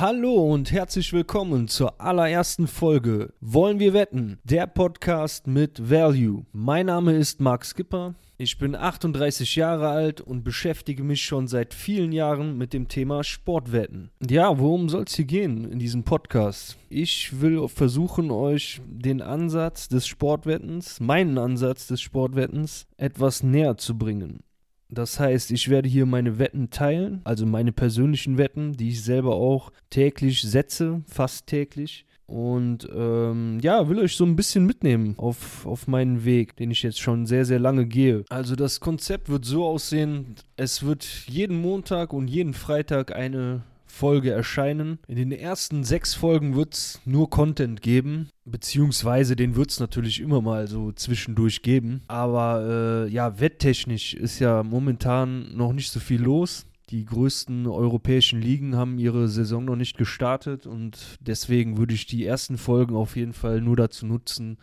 Hallo 0.00 0.54
und 0.54 0.70
herzlich 0.70 1.12
willkommen 1.12 1.66
zur 1.66 2.00
allerersten 2.00 2.68
Folge 2.68 3.34
Wollen 3.40 3.80
wir 3.80 3.94
wetten? 3.94 4.38
Der 4.44 4.68
Podcast 4.68 5.48
mit 5.48 5.90
Value. 5.90 6.46
Mein 6.52 6.86
Name 6.86 7.14
ist 7.14 7.40
Marc 7.40 7.64
Skipper. 7.64 8.14
Ich 8.36 8.58
bin 8.58 8.76
38 8.76 9.56
Jahre 9.56 9.88
alt 9.88 10.20
und 10.20 10.44
beschäftige 10.44 11.02
mich 11.02 11.22
schon 11.22 11.48
seit 11.48 11.74
vielen 11.74 12.12
Jahren 12.12 12.56
mit 12.56 12.74
dem 12.74 12.86
Thema 12.86 13.24
Sportwetten. 13.24 14.12
Ja, 14.24 14.56
worum 14.60 14.88
soll 14.88 15.02
es 15.02 15.16
hier 15.16 15.24
gehen 15.24 15.68
in 15.68 15.80
diesem 15.80 16.04
Podcast? 16.04 16.78
Ich 16.88 17.40
will 17.40 17.66
versuchen, 17.66 18.30
euch 18.30 18.80
den 18.86 19.20
Ansatz 19.20 19.88
des 19.88 20.06
Sportwettens, 20.06 21.00
meinen 21.00 21.38
Ansatz 21.38 21.88
des 21.88 22.00
Sportwettens, 22.00 22.86
etwas 22.98 23.42
näher 23.42 23.76
zu 23.76 23.98
bringen. 23.98 24.44
Das 24.90 25.20
heißt, 25.20 25.50
ich 25.50 25.68
werde 25.68 25.88
hier 25.88 26.06
meine 26.06 26.38
Wetten 26.38 26.70
teilen, 26.70 27.20
also 27.24 27.44
meine 27.44 27.72
persönlichen 27.72 28.38
Wetten, 28.38 28.72
die 28.72 28.88
ich 28.88 29.02
selber 29.02 29.34
auch 29.34 29.70
täglich 29.90 30.42
setze, 30.42 31.02
fast 31.06 31.46
täglich. 31.46 32.06
Und 32.26 32.86
ähm, 32.94 33.58
ja, 33.62 33.88
will 33.88 33.98
euch 34.00 34.14
so 34.14 34.24
ein 34.24 34.36
bisschen 34.36 34.66
mitnehmen 34.66 35.14
auf, 35.16 35.64
auf 35.66 35.86
meinen 35.88 36.26
Weg, 36.26 36.56
den 36.56 36.70
ich 36.70 36.82
jetzt 36.82 37.00
schon 37.00 37.24
sehr, 37.24 37.46
sehr 37.46 37.58
lange 37.58 37.86
gehe. 37.86 38.24
Also 38.28 38.54
das 38.54 38.80
Konzept 38.80 39.30
wird 39.30 39.46
so 39.46 39.64
aussehen, 39.64 40.34
es 40.56 40.82
wird 40.82 41.04
jeden 41.26 41.58
Montag 41.58 42.12
und 42.12 42.28
jeden 42.28 42.52
Freitag 42.52 43.14
eine 43.14 43.62
Folge 43.98 44.30
erscheinen. 44.30 45.00
In 45.08 45.16
den 45.16 45.32
ersten 45.32 45.82
sechs 45.82 46.14
Folgen 46.14 46.54
wird 46.54 46.74
es 46.74 47.00
nur 47.04 47.30
Content 47.30 47.82
geben, 47.82 48.28
beziehungsweise 48.44 49.34
den 49.34 49.56
wird 49.56 49.72
es 49.72 49.80
natürlich 49.80 50.20
immer 50.20 50.40
mal 50.40 50.68
so 50.68 50.92
zwischendurch 50.92 51.62
geben. 51.62 52.02
Aber 52.06 53.06
äh, 53.08 53.12
ja, 53.12 53.40
wetttechnisch 53.40 54.14
ist 54.14 54.38
ja 54.38 54.62
momentan 54.62 55.56
noch 55.56 55.72
nicht 55.72 55.90
so 55.90 55.98
viel 55.98 56.22
los. 56.22 56.64
Die 56.90 57.04
größten 57.04 57.66
europäischen 57.66 58.40
Ligen 58.40 58.76
haben 58.76 59.00
ihre 59.00 59.28
Saison 59.28 59.64
noch 59.64 59.76
nicht 59.76 59.98
gestartet 59.98 60.64
und 60.64 61.18
deswegen 61.20 61.76
würde 61.76 61.94
ich 61.94 62.06
die 62.06 62.24
ersten 62.24 62.56
Folgen 62.56 62.94
auf 62.94 63.16
jeden 63.16 63.32
Fall 63.32 63.60
nur 63.60 63.74
dazu 63.74 64.06
nutzen, 64.06 64.58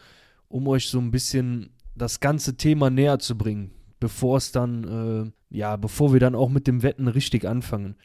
um 0.48 0.66
euch 0.70 0.88
so 0.88 0.98
ein 0.98 1.12
bisschen 1.12 1.72
das 1.94 2.22
ganze 2.22 2.56
Thema 2.56 2.90
näher 2.90 3.20
zu 3.20 3.38
bringen, 3.38 3.72
bevor 4.00 4.38
es 4.38 4.54
dann, 4.54 5.34
äh, 5.52 5.56
ja, 5.56 5.76
bevor 5.76 6.14
wir 6.14 6.22
dann 6.22 6.36
auch 6.36 6.50
mit 6.50 6.68
dem 6.68 6.84
Wetten 6.84 7.10
richtig 7.10 7.46
anfangen. 7.46 7.96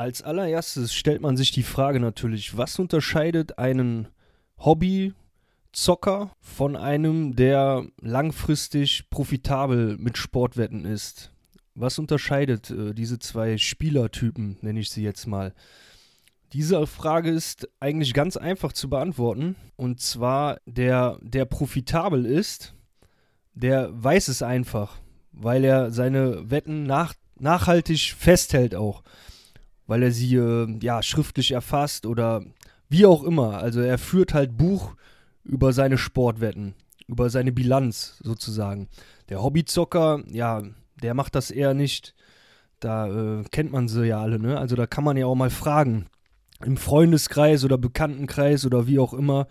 Als 0.00 0.22
allererstes 0.22 0.94
stellt 0.94 1.20
man 1.20 1.36
sich 1.36 1.50
die 1.50 1.62
Frage 1.62 2.00
natürlich, 2.00 2.56
was 2.56 2.78
unterscheidet 2.78 3.58
einen 3.58 4.08
Hobbyzocker 4.56 6.34
von 6.40 6.74
einem, 6.74 7.36
der 7.36 7.84
langfristig 8.00 9.10
profitabel 9.10 9.98
mit 9.98 10.16
Sportwetten 10.16 10.86
ist? 10.86 11.32
Was 11.74 11.98
unterscheidet 11.98 12.70
äh, 12.70 12.94
diese 12.94 13.18
zwei 13.18 13.58
Spielertypen, 13.58 14.56
nenne 14.62 14.80
ich 14.80 14.88
sie 14.88 15.02
jetzt 15.02 15.26
mal? 15.26 15.52
Diese 16.54 16.86
Frage 16.86 17.28
ist 17.28 17.68
eigentlich 17.78 18.14
ganz 18.14 18.38
einfach 18.38 18.72
zu 18.72 18.88
beantworten. 18.88 19.54
Und 19.76 20.00
zwar 20.00 20.60
der, 20.64 21.18
der 21.20 21.44
profitabel 21.44 22.24
ist, 22.24 22.74
der 23.52 23.90
weiß 23.92 24.28
es 24.28 24.40
einfach, 24.40 24.96
weil 25.32 25.62
er 25.62 25.90
seine 25.90 26.50
Wetten 26.50 26.84
nach, 26.84 27.12
nachhaltig 27.38 28.14
festhält 28.18 28.74
auch 28.74 29.02
weil 29.90 30.04
er 30.04 30.12
sie 30.12 30.36
äh, 30.36 30.78
ja 30.80 31.02
schriftlich 31.02 31.50
erfasst 31.50 32.06
oder 32.06 32.44
wie 32.88 33.06
auch 33.06 33.24
immer. 33.24 33.58
Also 33.58 33.80
er 33.80 33.98
führt 33.98 34.34
halt 34.34 34.56
Buch 34.56 34.94
über 35.42 35.72
seine 35.72 35.98
Sportwetten, 35.98 36.74
über 37.08 37.28
seine 37.28 37.50
Bilanz 37.50 38.20
sozusagen. 38.22 38.86
Der 39.30 39.42
Hobbyzocker, 39.42 40.22
ja, 40.30 40.62
der 41.02 41.14
macht 41.14 41.34
das 41.34 41.50
eher 41.50 41.74
nicht. 41.74 42.14
Da 42.78 43.40
äh, 43.40 43.42
kennt 43.50 43.72
man 43.72 43.88
sie 43.88 44.06
ja 44.06 44.20
alle, 44.22 44.38
ne? 44.38 44.58
Also 44.58 44.76
da 44.76 44.86
kann 44.86 45.02
man 45.02 45.16
ja 45.16 45.26
auch 45.26 45.34
mal 45.34 45.50
fragen. 45.50 46.06
Im 46.64 46.76
Freundeskreis 46.76 47.64
oder 47.64 47.76
Bekanntenkreis 47.76 48.64
oder 48.64 48.86
wie 48.86 49.00
auch 49.00 49.12
immer, 49.12 49.48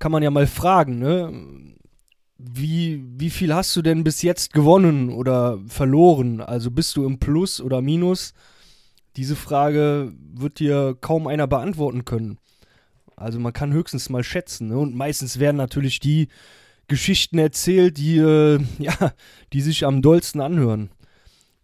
kann 0.00 0.10
man 0.10 0.24
ja 0.24 0.32
mal 0.32 0.48
fragen, 0.48 0.98
ne? 0.98 1.76
Wie, 2.38 3.04
wie 3.06 3.30
viel 3.30 3.54
hast 3.54 3.76
du 3.76 3.82
denn 3.82 4.02
bis 4.02 4.22
jetzt 4.22 4.52
gewonnen 4.52 5.10
oder 5.10 5.60
verloren? 5.68 6.40
Also 6.40 6.72
bist 6.72 6.96
du 6.96 7.06
im 7.06 7.20
Plus 7.20 7.60
oder 7.60 7.80
Minus? 7.82 8.34
Diese 9.16 9.36
Frage 9.36 10.12
wird 10.34 10.58
dir 10.58 10.96
kaum 11.00 11.26
einer 11.26 11.46
beantworten 11.46 12.04
können. 12.04 12.38
Also 13.16 13.40
man 13.40 13.52
kann 13.52 13.72
höchstens 13.72 14.10
mal 14.10 14.22
schätzen. 14.22 14.68
Ne? 14.68 14.78
Und 14.78 14.94
meistens 14.94 15.38
werden 15.38 15.56
natürlich 15.56 16.00
die 16.00 16.28
Geschichten 16.86 17.38
erzählt, 17.38 17.96
die, 17.96 18.18
äh, 18.18 18.60
ja, 18.78 19.12
die 19.52 19.60
sich 19.62 19.84
am 19.84 20.02
dollsten 20.02 20.40
anhören. 20.40 20.90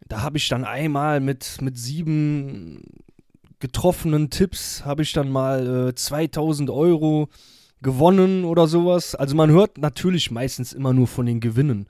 Da 0.08 0.22
habe 0.22 0.38
ich 0.38 0.48
dann 0.48 0.64
einmal 0.64 1.20
mit, 1.20 1.60
mit 1.60 1.78
sieben 1.78 2.82
getroffenen 3.60 4.30
Tipps, 4.30 4.84
habe 4.84 5.02
ich 5.02 5.12
dann 5.12 5.30
mal 5.30 5.88
äh, 5.90 5.94
2000 5.94 6.70
Euro 6.70 7.28
gewonnen 7.80 8.44
oder 8.44 8.66
sowas. 8.66 9.14
Also 9.14 9.36
man 9.36 9.50
hört 9.50 9.78
natürlich 9.78 10.30
meistens 10.30 10.72
immer 10.72 10.92
nur 10.92 11.06
von 11.06 11.26
den 11.26 11.40
Gewinnen 11.40 11.86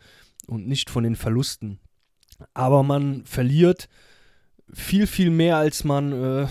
und 0.47 0.67
nicht 0.67 0.91
von 0.91 1.05
den 1.05 1.17
Verlusten. 1.17 1.79
Aber 2.53 2.83
man 2.83 3.25
verliert 3.25 3.89
viel, 4.73 5.07
viel 5.07 5.31
mehr, 5.31 5.57
als 5.57 5.85
man 5.85 6.13
äh, 6.13 6.47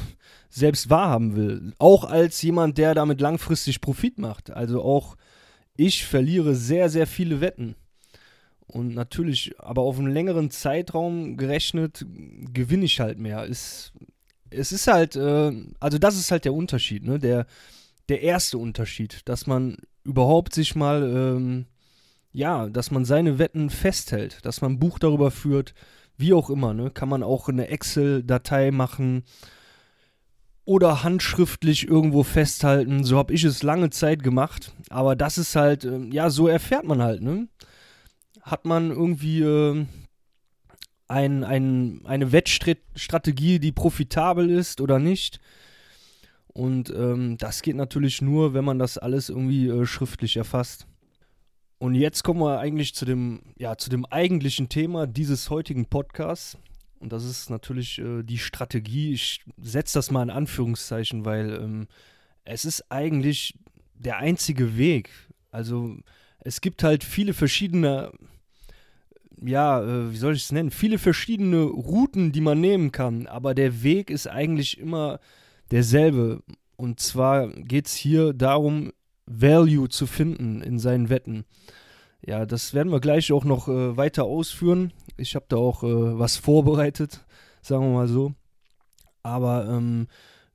selbst 0.50 0.90
wahrhaben 0.90 1.36
will. 1.36 1.74
Auch 1.80 2.04
als 2.04 2.42
jemand, 2.42 2.78
der 2.78 2.94
damit 2.94 3.22
langfristig 3.22 3.82
Profit 3.82 4.20
macht. 4.20 4.52
Also 4.52 4.82
auch 4.84 5.16
ich 5.76 6.06
verliere 6.06 6.56
sehr, 6.56 6.90
sehr 6.90 7.08
viele 7.08 7.42
Wetten. 7.42 7.76
Und 8.68 8.94
natürlich, 8.94 9.54
aber 9.60 9.82
auf 9.82 10.00
einen 10.00 10.12
längeren 10.12 10.50
Zeitraum 10.50 11.36
gerechnet, 11.36 12.06
gewinne 12.54 12.86
ich 12.86 13.00
halt 13.00 13.18
mehr. 13.18 13.46
Ist, 13.46 13.92
es 14.50 14.72
ist 14.72 14.88
halt, 14.88 15.16
äh, 15.16 15.52
also 15.80 15.98
das 15.98 16.18
ist 16.18 16.32
halt 16.32 16.46
der 16.46 16.54
Unterschied, 16.54 17.04
ne? 17.04 17.20
Der, 17.20 17.48
der 18.08 18.22
erste 18.22 18.58
Unterschied, 18.58 19.22
dass 19.26 19.48
man 19.48 19.78
überhaupt 20.04 20.54
sich 20.54 20.76
mal, 20.76 21.04
ähm, 21.04 21.66
ja, 22.32 22.70
dass 22.70 22.92
man 22.92 23.04
seine 23.04 23.40
Wetten 23.40 23.70
festhält, 23.70 24.46
dass 24.46 24.62
man 24.62 24.74
ein 24.74 24.80
Buch 24.80 25.00
darüber 25.00 25.32
führt, 25.32 25.74
wie 26.22 26.34
auch 26.34 26.50
immer, 26.50 26.74
ne? 26.74 26.92
Kann 26.92 27.10
man 27.10 27.24
auch 27.24 27.50
eine 27.50 27.68
Excel-Datei 27.68 28.72
machen 28.72 29.24
oder 30.64 31.04
handschriftlich 31.04 31.88
irgendwo 31.88 32.24
festhalten. 32.24 33.04
So 33.04 33.18
habe 33.18 33.34
ich 33.34 33.44
es 33.44 33.64
lange 33.64 33.90
Zeit 33.90 34.24
gemacht. 34.24 34.74
Aber 34.90 35.16
das 35.16 35.38
ist 35.38 35.56
halt, 35.56 35.84
äh, 35.84 36.00
ja, 36.12 36.30
so 36.30 36.48
erfährt 36.48 36.86
man 36.86 37.02
halt, 37.02 37.22
ne? 37.22 37.48
Hat 38.42 38.66
man 38.66 38.90
irgendwie 38.90 39.42
äh, 39.42 39.86
ein, 41.08 41.44
ein, 41.44 42.02
eine 42.06 42.32
Wettstrategie, 42.32 43.60
die 43.60 43.72
profitabel 43.72 44.50
ist 44.50 44.82
oder 44.82 45.00
nicht? 45.00 45.40
Und 46.48 46.90
ähm, 46.90 47.38
das 47.38 47.62
geht 47.62 47.76
natürlich 47.76 48.22
nur, 48.22 48.54
wenn 48.54 48.66
man 48.66 48.80
das 48.80 48.98
alles 48.98 49.30
irgendwie 49.30 49.68
äh, 49.68 49.86
schriftlich 49.86 50.38
erfasst. 50.38 50.88
Und 51.82 51.96
jetzt 51.96 52.22
kommen 52.22 52.42
wir 52.42 52.60
eigentlich 52.60 52.94
zu 52.94 53.06
dem, 53.06 53.42
ja, 53.58 53.76
zu 53.76 53.90
dem 53.90 54.06
eigentlichen 54.06 54.70
Thema 54.70 55.08
dieses 55.08 55.50
heutigen 55.50 55.88
Podcasts. 55.88 56.56
Und 57.00 57.12
das 57.12 57.26
ist 57.26 57.50
natürlich 57.50 57.98
äh, 57.98 58.22
die 58.22 58.38
Strategie. 58.38 59.14
Ich 59.14 59.42
setze 59.60 59.98
das 59.98 60.12
mal 60.12 60.22
in 60.22 60.30
Anführungszeichen, 60.30 61.26
weil 61.26 61.60
ähm, 61.60 61.88
es 62.46 62.66
ist 62.66 62.92
eigentlich 62.92 63.58
der 63.96 64.18
einzige 64.18 64.78
Weg. 64.78 65.10
Also 65.50 65.98
es 66.42 66.62
gibt 66.62 66.84
halt 66.84 67.04
viele 67.04 67.34
verschiedene, 67.34 68.12
ja, 69.44 69.82
äh, 69.82 70.12
wie 70.12 70.18
soll 70.18 70.36
ich 70.36 70.44
es 70.44 70.52
nennen, 70.52 70.70
viele 70.70 71.00
verschiedene 71.00 71.64
Routen, 71.64 72.32
die 72.32 72.42
man 72.42 72.62
nehmen 72.62 72.92
kann. 72.92 73.26
Aber 73.26 73.56
der 73.56 73.82
Weg 73.82 74.12
ist 74.12 74.28
eigentlich 74.28 74.78
immer 74.78 75.20
derselbe. 75.72 76.44
Und 76.76 77.00
zwar 77.00 77.48
geht 77.48 77.88
es 77.88 77.96
hier 77.96 78.34
darum, 78.34 78.92
Value 79.40 79.90
zu 79.90 80.08
finden 80.08 80.62
in 80.62 80.80
seinen 80.80 81.10
Wetten. 81.10 81.46
Ja, 82.26 82.46
das 82.46 82.74
werden 82.74 82.92
wir 82.92 83.00
gleich 83.00 83.32
auch 83.32 83.46
noch 83.46 83.68
äh, 83.68 83.98
weiter 83.98 84.26
ausführen. 84.26 84.94
Ich 85.18 85.36
habe 85.36 85.46
da 85.50 85.58
auch 85.58 85.84
äh, 85.84 86.20
was 86.20 86.38
vorbereitet, 86.38 87.26
sagen 87.62 87.84
wir 87.86 87.94
mal 87.94 88.08
so. 88.08 88.34
Aber 89.24 89.68
ähm, 89.68 90.08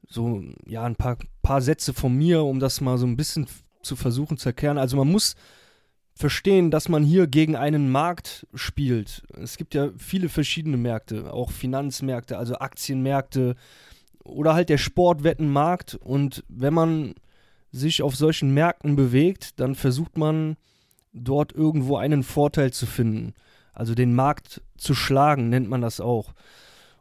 so, 0.08 0.42
ja, 0.66 0.84
ein 0.84 0.96
paar, 0.96 1.18
paar 1.42 1.60
Sätze 1.60 1.92
von 1.92 2.14
mir, 2.14 2.44
um 2.44 2.60
das 2.60 2.80
mal 2.80 2.98
so 2.98 3.06
ein 3.06 3.16
bisschen 3.16 3.46
zu 3.82 3.96
versuchen 3.96 4.36
zu 4.36 4.48
erklären. 4.48 4.78
Also 4.78 4.96
man 4.96 5.10
muss 5.10 5.34
verstehen, 6.14 6.70
dass 6.70 6.88
man 6.88 7.04
hier 7.04 7.26
gegen 7.26 7.56
einen 7.56 7.90
Markt 7.90 8.46
spielt. 8.54 9.22
Es 9.34 9.56
gibt 9.56 9.74
ja 9.74 9.90
viele 9.98 10.28
verschiedene 10.28 10.76
Märkte, 10.76 11.32
auch 11.32 11.50
Finanzmärkte, 11.50 12.38
also 12.38 12.56
Aktienmärkte 12.56 13.54
oder 14.24 14.54
halt 14.54 14.68
der 14.68 14.78
Sportwettenmarkt. 14.78 15.94
Und 15.94 16.44
wenn 16.48 16.74
man 16.74 17.14
sich 17.76 18.02
auf 18.02 18.16
solchen 18.16 18.52
Märkten 18.54 18.96
bewegt, 18.96 19.60
dann 19.60 19.74
versucht 19.74 20.18
man 20.18 20.56
dort 21.12 21.52
irgendwo 21.52 21.96
einen 21.96 22.22
Vorteil 22.22 22.72
zu 22.72 22.86
finden. 22.86 23.34
Also 23.72 23.94
den 23.94 24.14
Markt 24.14 24.62
zu 24.76 24.94
schlagen, 24.94 25.48
nennt 25.48 25.68
man 25.68 25.82
das 25.82 26.00
auch. 26.00 26.32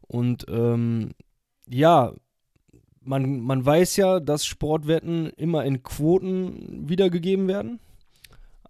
Und 0.01 0.45
ähm, 0.49 1.11
ja, 1.67 2.13
man, 3.01 3.39
man 3.39 3.65
weiß 3.65 3.95
ja, 3.97 4.19
dass 4.19 4.45
Sportwetten 4.45 5.29
immer 5.37 5.63
in 5.63 5.83
Quoten 5.83 6.89
wiedergegeben 6.89 7.47
werden. 7.47 7.79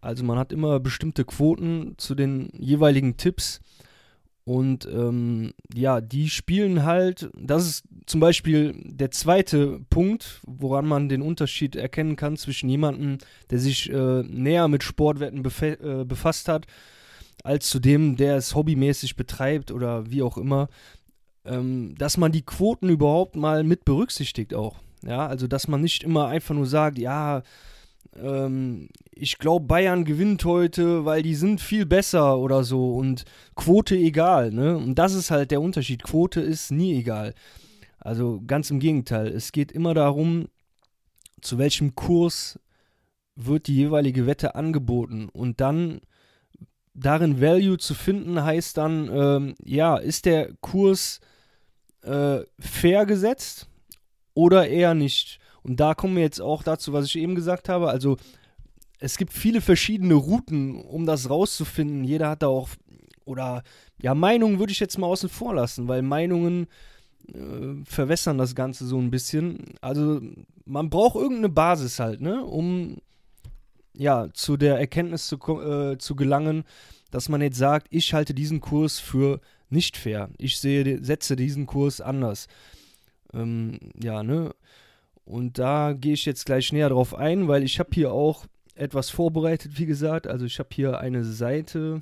Also 0.01 0.23
man 0.23 0.37
hat 0.37 0.51
immer 0.51 0.79
bestimmte 0.79 1.25
Quoten 1.25 1.95
zu 1.97 2.13
den 2.13 2.49
jeweiligen 2.57 3.17
Tipps. 3.17 3.59
Und 4.45 4.85
ähm, 4.85 5.53
ja, 5.73 6.01
die 6.01 6.29
spielen 6.29 6.83
halt, 6.83 7.31
das 7.35 7.65
ist 7.65 7.83
zum 8.05 8.19
Beispiel 8.19 8.75
der 8.85 9.09
zweite 9.09 9.79
Punkt, 9.89 10.39
woran 10.45 10.85
man 10.85 11.09
den 11.09 11.23
Unterschied 11.23 11.75
erkennen 11.75 12.15
kann 12.15 12.37
zwischen 12.37 12.69
jemandem, 12.69 13.17
der 13.49 13.57
sich 13.57 13.91
äh, 13.91 14.21
näher 14.21 14.67
mit 14.67 14.83
Sportwetten 14.83 15.43
äh, 15.43 16.05
befasst 16.05 16.47
hat, 16.47 16.67
als 17.43 17.69
zu 17.69 17.79
dem, 17.79 18.17
der 18.17 18.37
es 18.37 18.53
hobbymäßig 18.53 19.15
betreibt 19.15 19.71
oder 19.71 20.11
wie 20.11 20.21
auch 20.21 20.37
immer, 20.37 20.69
ähm, 21.43 21.95
dass 21.97 22.17
man 22.17 22.31
die 22.31 22.43
Quoten 22.43 22.89
überhaupt 22.89 23.35
mal 23.35 23.63
mit 23.63 23.83
berücksichtigt 23.83 24.53
auch. 24.53 24.77
Ja, 25.03 25.25
also 25.25 25.47
dass 25.47 25.67
man 25.67 25.81
nicht 25.81 26.03
immer 26.03 26.27
einfach 26.27 26.53
nur 26.53 26.67
sagt, 26.67 26.99
ja, 26.99 27.41
ähm, 28.15 28.89
ich 29.11 29.37
glaube, 29.37 29.65
Bayern 29.65 30.05
gewinnt 30.05 30.45
heute, 30.45 31.05
weil 31.05 31.23
die 31.23 31.35
sind 31.35 31.61
viel 31.61 31.85
besser 31.85 32.37
oder 32.37 32.63
so 32.63 32.93
und 32.93 33.25
Quote 33.55 33.95
egal, 33.95 34.51
ne? 34.51 34.77
Und 34.77 34.95
das 34.95 35.13
ist 35.13 35.31
halt 35.31 35.51
der 35.51 35.61
Unterschied. 35.61 36.03
Quote 36.03 36.41
ist 36.41 36.71
nie 36.71 36.97
egal. 36.97 37.33
Also 37.99 38.41
ganz 38.45 38.69
im 38.69 38.79
Gegenteil. 38.79 39.27
Es 39.27 39.51
geht 39.51 39.71
immer 39.71 39.93
darum, 39.93 40.47
zu 41.41 41.57
welchem 41.57 41.95
Kurs 41.95 42.59
wird 43.35 43.67
die 43.67 43.75
jeweilige 43.75 44.27
Wette 44.27 44.55
angeboten 44.55 45.29
und 45.29 45.59
dann 45.59 46.01
darin 46.93 47.41
Value 47.41 47.77
zu 47.77 47.93
finden 47.93 48.43
heißt 48.43 48.77
dann, 48.77 49.09
ähm, 49.11 49.55
ja, 49.63 49.97
ist 49.97 50.25
der 50.25 50.53
Kurs 50.61 51.19
äh, 52.03 52.39
fair 52.59 53.05
gesetzt 53.05 53.67
oder 54.33 54.67
eher 54.67 54.93
nicht? 54.93 55.39
Und 55.65 55.79
da 55.79 55.95
kommen 55.95 56.15
wir 56.15 56.21
jetzt 56.21 56.41
auch 56.41 56.61
dazu, 56.61 56.93
was 56.93 57.05
ich 57.05 57.17
eben 57.17 57.33
gesagt 57.33 57.69
habe. 57.69 57.89
Also 57.89 58.17
es 58.99 59.17
gibt 59.17 59.33
viele 59.33 59.61
verschiedene 59.61 60.13
Routen, 60.13 60.75
um 60.75 61.07
das 61.07 61.29
rauszufinden. 61.29 62.03
Jeder 62.03 62.29
hat 62.29 62.43
da 62.43 62.47
auch, 62.47 62.69
oder 63.25 63.63
ja, 63.99 64.13
Meinungen 64.13 64.59
würde 64.59 64.71
ich 64.71 64.79
jetzt 64.79 64.99
mal 64.99 65.07
außen 65.07 65.27
vor 65.27 65.55
lassen, 65.55 65.87
weil 65.87 66.03
Meinungen 66.03 66.67
äh, 67.33 67.83
verwässern 67.83 68.37
das 68.37 68.53
Ganze 68.53 68.85
so 68.85 68.99
ein 68.99 69.09
bisschen. 69.09 69.73
Also 69.81 70.21
man 70.65 70.91
braucht 70.91 71.15
irgendeine 71.15 71.49
Basis 71.49 71.99
halt, 71.99 72.21
ne, 72.21 72.45
um 72.45 72.97
ja, 73.97 74.27
zu 74.33 74.57
der 74.57 74.77
Erkenntnis 74.77 75.25
zu, 75.25 75.37
äh, 75.61 75.97
zu 75.97 76.15
gelangen, 76.15 76.63
dass 77.09 77.27
man 77.27 77.41
jetzt 77.41 77.57
sagt, 77.57 77.87
ich 77.89 78.13
halte 78.13 78.35
diesen 78.35 78.61
Kurs 78.61 78.99
für 78.99 79.41
nicht 79.71 79.97
fair. 79.97 80.29
Ich 80.37 80.59
sehe, 80.59 81.03
setze 81.03 81.35
diesen 81.35 81.65
Kurs 81.65 82.01
anders. 82.01 82.47
Ähm, 83.33 83.79
ja, 83.99 84.21
ne? 84.21 84.53
Und 85.25 85.57
da 85.57 85.93
gehe 85.93 86.13
ich 86.13 86.25
jetzt 86.25 86.45
gleich 86.45 86.71
näher 86.71 86.89
drauf 86.89 87.15
ein, 87.15 87.47
weil 87.47 87.63
ich 87.63 87.79
habe 87.79 87.89
hier 87.93 88.11
auch 88.11 88.45
etwas 88.75 89.09
vorbereitet, 89.09 89.79
wie 89.79 89.87
gesagt. 89.87 90.27
Also 90.27 90.45
ich 90.45 90.59
habe 90.59 90.69
hier 90.71 90.99
eine 90.99 91.23
Seite, 91.23 92.01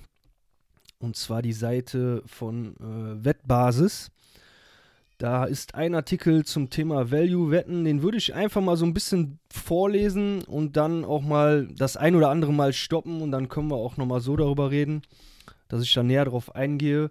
und 0.99 1.15
zwar 1.15 1.41
die 1.41 1.53
Seite 1.53 2.21
von 2.25 2.75
äh, 2.77 3.23
Wettbasis. 3.23 4.11
Da 5.19 5.45
ist 5.45 5.75
ein 5.75 5.95
Artikel 5.95 6.43
zum 6.43 6.69
Thema 6.69 7.11
Value-Wetten, 7.11 7.85
den 7.85 8.01
würde 8.01 8.17
ich 8.17 8.33
einfach 8.33 8.61
mal 8.61 8.75
so 8.75 8.85
ein 8.85 8.93
bisschen 8.93 9.39
vorlesen 9.49 10.43
und 10.43 10.75
dann 10.75 11.05
auch 11.05 11.21
mal 11.21 11.67
das 11.77 11.95
ein 11.95 12.15
oder 12.15 12.29
andere 12.29 12.51
Mal 12.51 12.73
stoppen 12.73 13.21
und 13.21 13.31
dann 13.31 13.47
können 13.47 13.69
wir 13.69 13.77
auch 13.77 13.95
nochmal 13.95 14.19
so 14.19 14.35
darüber 14.35 14.69
reden, 14.69 15.01
dass 15.69 15.83
ich 15.83 15.93
da 15.93 16.03
näher 16.03 16.25
drauf 16.25 16.55
eingehe. 16.55 17.09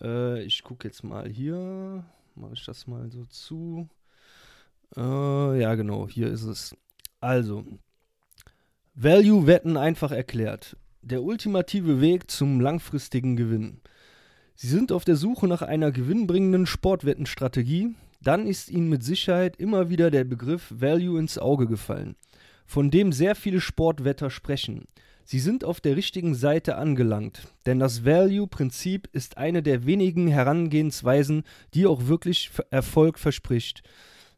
Äh, 0.00 0.42
ich 0.44 0.62
gucke 0.62 0.88
jetzt 0.88 1.02
mal 1.04 1.28
hier, 1.28 2.04
mache 2.36 2.54
ich 2.54 2.64
das 2.64 2.86
mal 2.86 3.10
so 3.10 3.26
zu. 3.26 3.86
Äh, 4.96 5.60
ja, 5.60 5.74
genau, 5.74 6.08
hier 6.08 6.28
ist 6.28 6.44
es. 6.44 6.76
Also, 7.20 7.64
Value-Wetten 8.94 9.76
einfach 9.76 10.12
erklärt. 10.12 10.76
Der 11.00 11.22
ultimative 11.22 12.00
Weg 12.00 12.30
zum 12.30 12.60
langfristigen 12.60 13.36
Gewinn. 13.36 13.80
Sie 14.54 14.68
sind 14.68 14.92
auf 14.92 15.04
der 15.04 15.16
Suche 15.16 15.48
nach 15.48 15.62
einer 15.62 15.90
gewinnbringenden 15.92 16.66
Sportwettenstrategie, 16.66 17.94
dann 18.22 18.46
ist 18.46 18.70
Ihnen 18.70 18.88
mit 18.88 19.02
Sicherheit 19.02 19.56
immer 19.56 19.90
wieder 19.90 20.10
der 20.10 20.24
Begriff 20.24 20.66
Value 20.70 21.18
ins 21.18 21.38
Auge 21.38 21.66
gefallen, 21.66 22.16
von 22.66 22.90
dem 22.90 23.12
sehr 23.12 23.34
viele 23.34 23.60
Sportwetter 23.60 24.30
sprechen. 24.30 24.86
Sie 25.24 25.38
sind 25.38 25.64
auf 25.64 25.80
der 25.80 25.96
richtigen 25.96 26.34
Seite 26.34 26.76
angelangt, 26.76 27.48
denn 27.66 27.78
das 27.78 28.04
Value-Prinzip 28.04 29.08
ist 29.12 29.38
eine 29.38 29.62
der 29.62 29.86
wenigen 29.86 30.28
Herangehensweisen, 30.28 31.44
die 31.74 31.86
auch 31.86 32.06
wirklich 32.06 32.50
Erfolg 32.70 33.18
verspricht. 33.18 33.82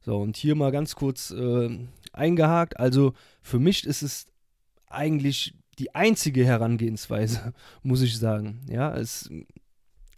So, 0.05 0.19
und 0.19 0.37
hier 0.37 0.55
mal 0.55 0.71
ganz 0.71 0.97
kurz 0.97 1.31
äh, 1.31 1.79
eingehakt. 2.12 2.79
Also 2.79 3.15
für 3.41 3.59
mich 3.59 3.87
ist 3.87 4.03
es 4.03 4.27
eigentlich 4.87 5.55
die 5.79 5.95
einzige 5.95 6.45
Herangehensweise, 6.45 7.55
muss 7.83 8.03
ich 8.03 8.19
sagen. 8.19 8.61
Ja, 8.69 8.95
es, 8.95 9.31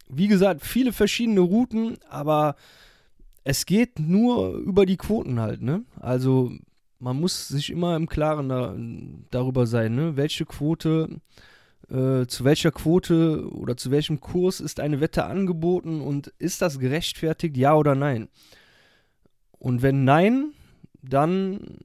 wie 0.09 0.27
gesagt, 0.27 0.65
viele 0.65 0.91
verschiedene 0.91 1.39
Routen, 1.39 1.97
aber 2.09 2.55
es 3.45 3.65
geht 3.65 3.99
nur 3.99 4.55
über 4.55 4.85
die 4.85 4.97
Quoten 4.97 5.39
halt, 5.39 5.61
ne? 5.61 5.85
Also 5.99 6.51
man 6.99 7.17
muss 7.17 7.47
sich 7.47 7.69
immer 7.69 7.95
im 7.95 8.09
Klaren 8.09 8.49
da, 8.49 8.75
darüber 9.31 9.65
sein, 9.67 9.95
ne? 9.95 10.17
Welche 10.17 10.45
Quote, 10.45 11.21
äh, 11.89 12.25
zu 12.25 12.43
welcher 12.43 12.71
Quote 12.71 13.49
oder 13.53 13.77
zu 13.77 13.89
welchem 13.89 14.19
Kurs 14.19 14.59
ist 14.59 14.81
eine 14.81 14.99
Wette 14.99 15.23
angeboten 15.23 16.01
und 16.01 16.27
ist 16.39 16.61
das 16.61 16.77
gerechtfertigt, 16.77 17.55
ja 17.55 17.73
oder 17.73 17.95
nein? 17.95 18.27
Und 19.59 19.81
wenn 19.81 20.03
nein, 20.03 20.53
dann 21.01 21.79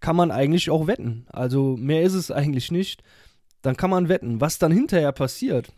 kann 0.00 0.16
man 0.16 0.30
eigentlich 0.30 0.70
auch 0.70 0.86
wetten. 0.86 1.26
Also 1.28 1.76
mehr 1.76 2.02
ist 2.02 2.14
es 2.14 2.30
eigentlich 2.30 2.70
nicht. 2.70 3.02
Dann 3.62 3.76
kann 3.76 3.90
man 3.90 4.08
wetten. 4.08 4.40
Was 4.40 4.58
dann 4.58 4.72
hinterher 4.72 5.12
passiert, 5.12 5.72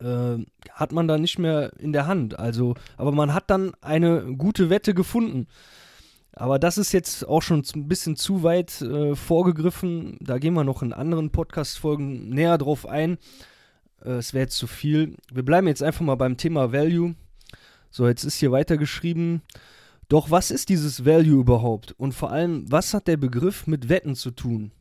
äh, 0.00 0.38
hat 0.70 0.92
man 0.92 1.06
dann 1.06 1.20
nicht 1.20 1.38
mehr 1.38 1.72
in 1.78 1.92
der 1.92 2.06
Hand. 2.06 2.38
Also, 2.38 2.74
aber 2.96 3.12
man 3.12 3.34
hat 3.34 3.50
dann 3.50 3.72
eine 3.80 4.34
gute 4.36 4.70
Wette 4.70 4.94
gefunden. 4.94 5.46
Aber 6.32 6.58
das 6.58 6.78
ist 6.78 6.92
jetzt 6.92 7.28
auch 7.28 7.42
schon 7.42 7.62
ein 7.74 7.86
bisschen 7.86 8.16
zu 8.16 8.42
weit 8.42 8.80
äh, 8.82 9.14
vorgegriffen. 9.14 10.18
Da 10.20 10.38
gehen 10.38 10.54
wir 10.54 10.64
noch 10.64 10.82
in 10.82 10.92
anderen 10.92 11.30
Podcast-Folgen 11.30 12.28
näher 12.28 12.58
drauf 12.58 12.86
ein. 12.86 13.18
Äh, 14.04 14.12
es 14.12 14.34
wäre 14.34 14.44
jetzt 14.44 14.56
zu 14.56 14.66
viel. 14.66 15.16
Wir 15.32 15.44
bleiben 15.44 15.68
jetzt 15.68 15.82
einfach 15.82 16.00
mal 16.00 16.16
beim 16.16 16.36
Thema 16.36 16.72
Value. 16.72 17.14
So, 17.90 18.08
jetzt 18.08 18.24
ist 18.24 18.36
hier 18.36 18.50
weitergeschrieben. 18.50 19.42
Doch 20.08 20.30
was 20.30 20.50
ist 20.50 20.68
dieses 20.68 21.04
Value 21.04 21.40
überhaupt? 21.40 21.92
Und 21.92 22.12
vor 22.12 22.30
allem, 22.30 22.70
was 22.70 22.94
hat 22.94 23.08
der 23.08 23.16
Begriff 23.16 23.66
mit 23.66 23.88
Wetten 23.88 24.14
zu 24.14 24.30
tun? 24.30 24.72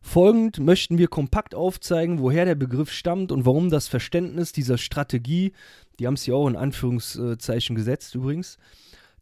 Folgend 0.00 0.60
möchten 0.60 0.98
wir 0.98 1.08
kompakt 1.08 1.56
aufzeigen, 1.56 2.20
woher 2.20 2.44
der 2.44 2.54
Begriff 2.54 2.92
stammt 2.92 3.32
und 3.32 3.44
warum 3.44 3.70
das 3.70 3.88
Verständnis 3.88 4.52
dieser 4.52 4.78
Strategie, 4.78 5.52
die 5.98 6.06
haben 6.06 6.14
es 6.14 6.22
hier 6.22 6.36
auch 6.36 6.46
in 6.46 6.54
Anführungszeichen 6.54 7.74
gesetzt 7.74 8.14
übrigens, 8.14 8.56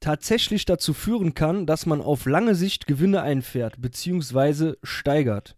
tatsächlich 0.00 0.66
dazu 0.66 0.92
führen 0.92 1.32
kann, 1.32 1.64
dass 1.64 1.86
man 1.86 2.02
auf 2.02 2.26
lange 2.26 2.54
Sicht 2.54 2.86
Gewinne 2.86 3.22
einfährt 3.22 3.80
bzw. 3.80 4.74
steigert. 4.82 5.56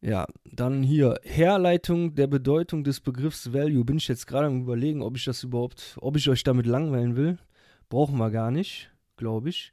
Ja, 0.00 0.26
dann 0.44 0.82
hier 0.82 1.20
Herleitung 1.22 2.16
der 2.16 2.26
Bedeutung 2.26 2.82
des 2.82 3.00
Begriffs 3.00 3.52
Value. 3.52 3.84
Bin 3.84 3.98
ich 3.98 4.08
jetzt 4.08 4.26
gerade 4.26 4.48
am 4.48 4.62
überlegen, 4.62 5.02
ob 5.02 5.16
ich 5.16 5.24
das 5.24 5.44
überhaupt, 5.44 5.96
ob 6.00 6.16
ich 6.16 6.28
euch 6.28 6.42
damit 6.42 6.66
langweilen 6.66 7.14
will. 7.14 7.38
Brauchen 7.88 8.18
wir 8.18 8.30
gar 8.30 8.50
nicht, 8.50 8.90
glaube 9.16 9.48
ich. 9.48 9.72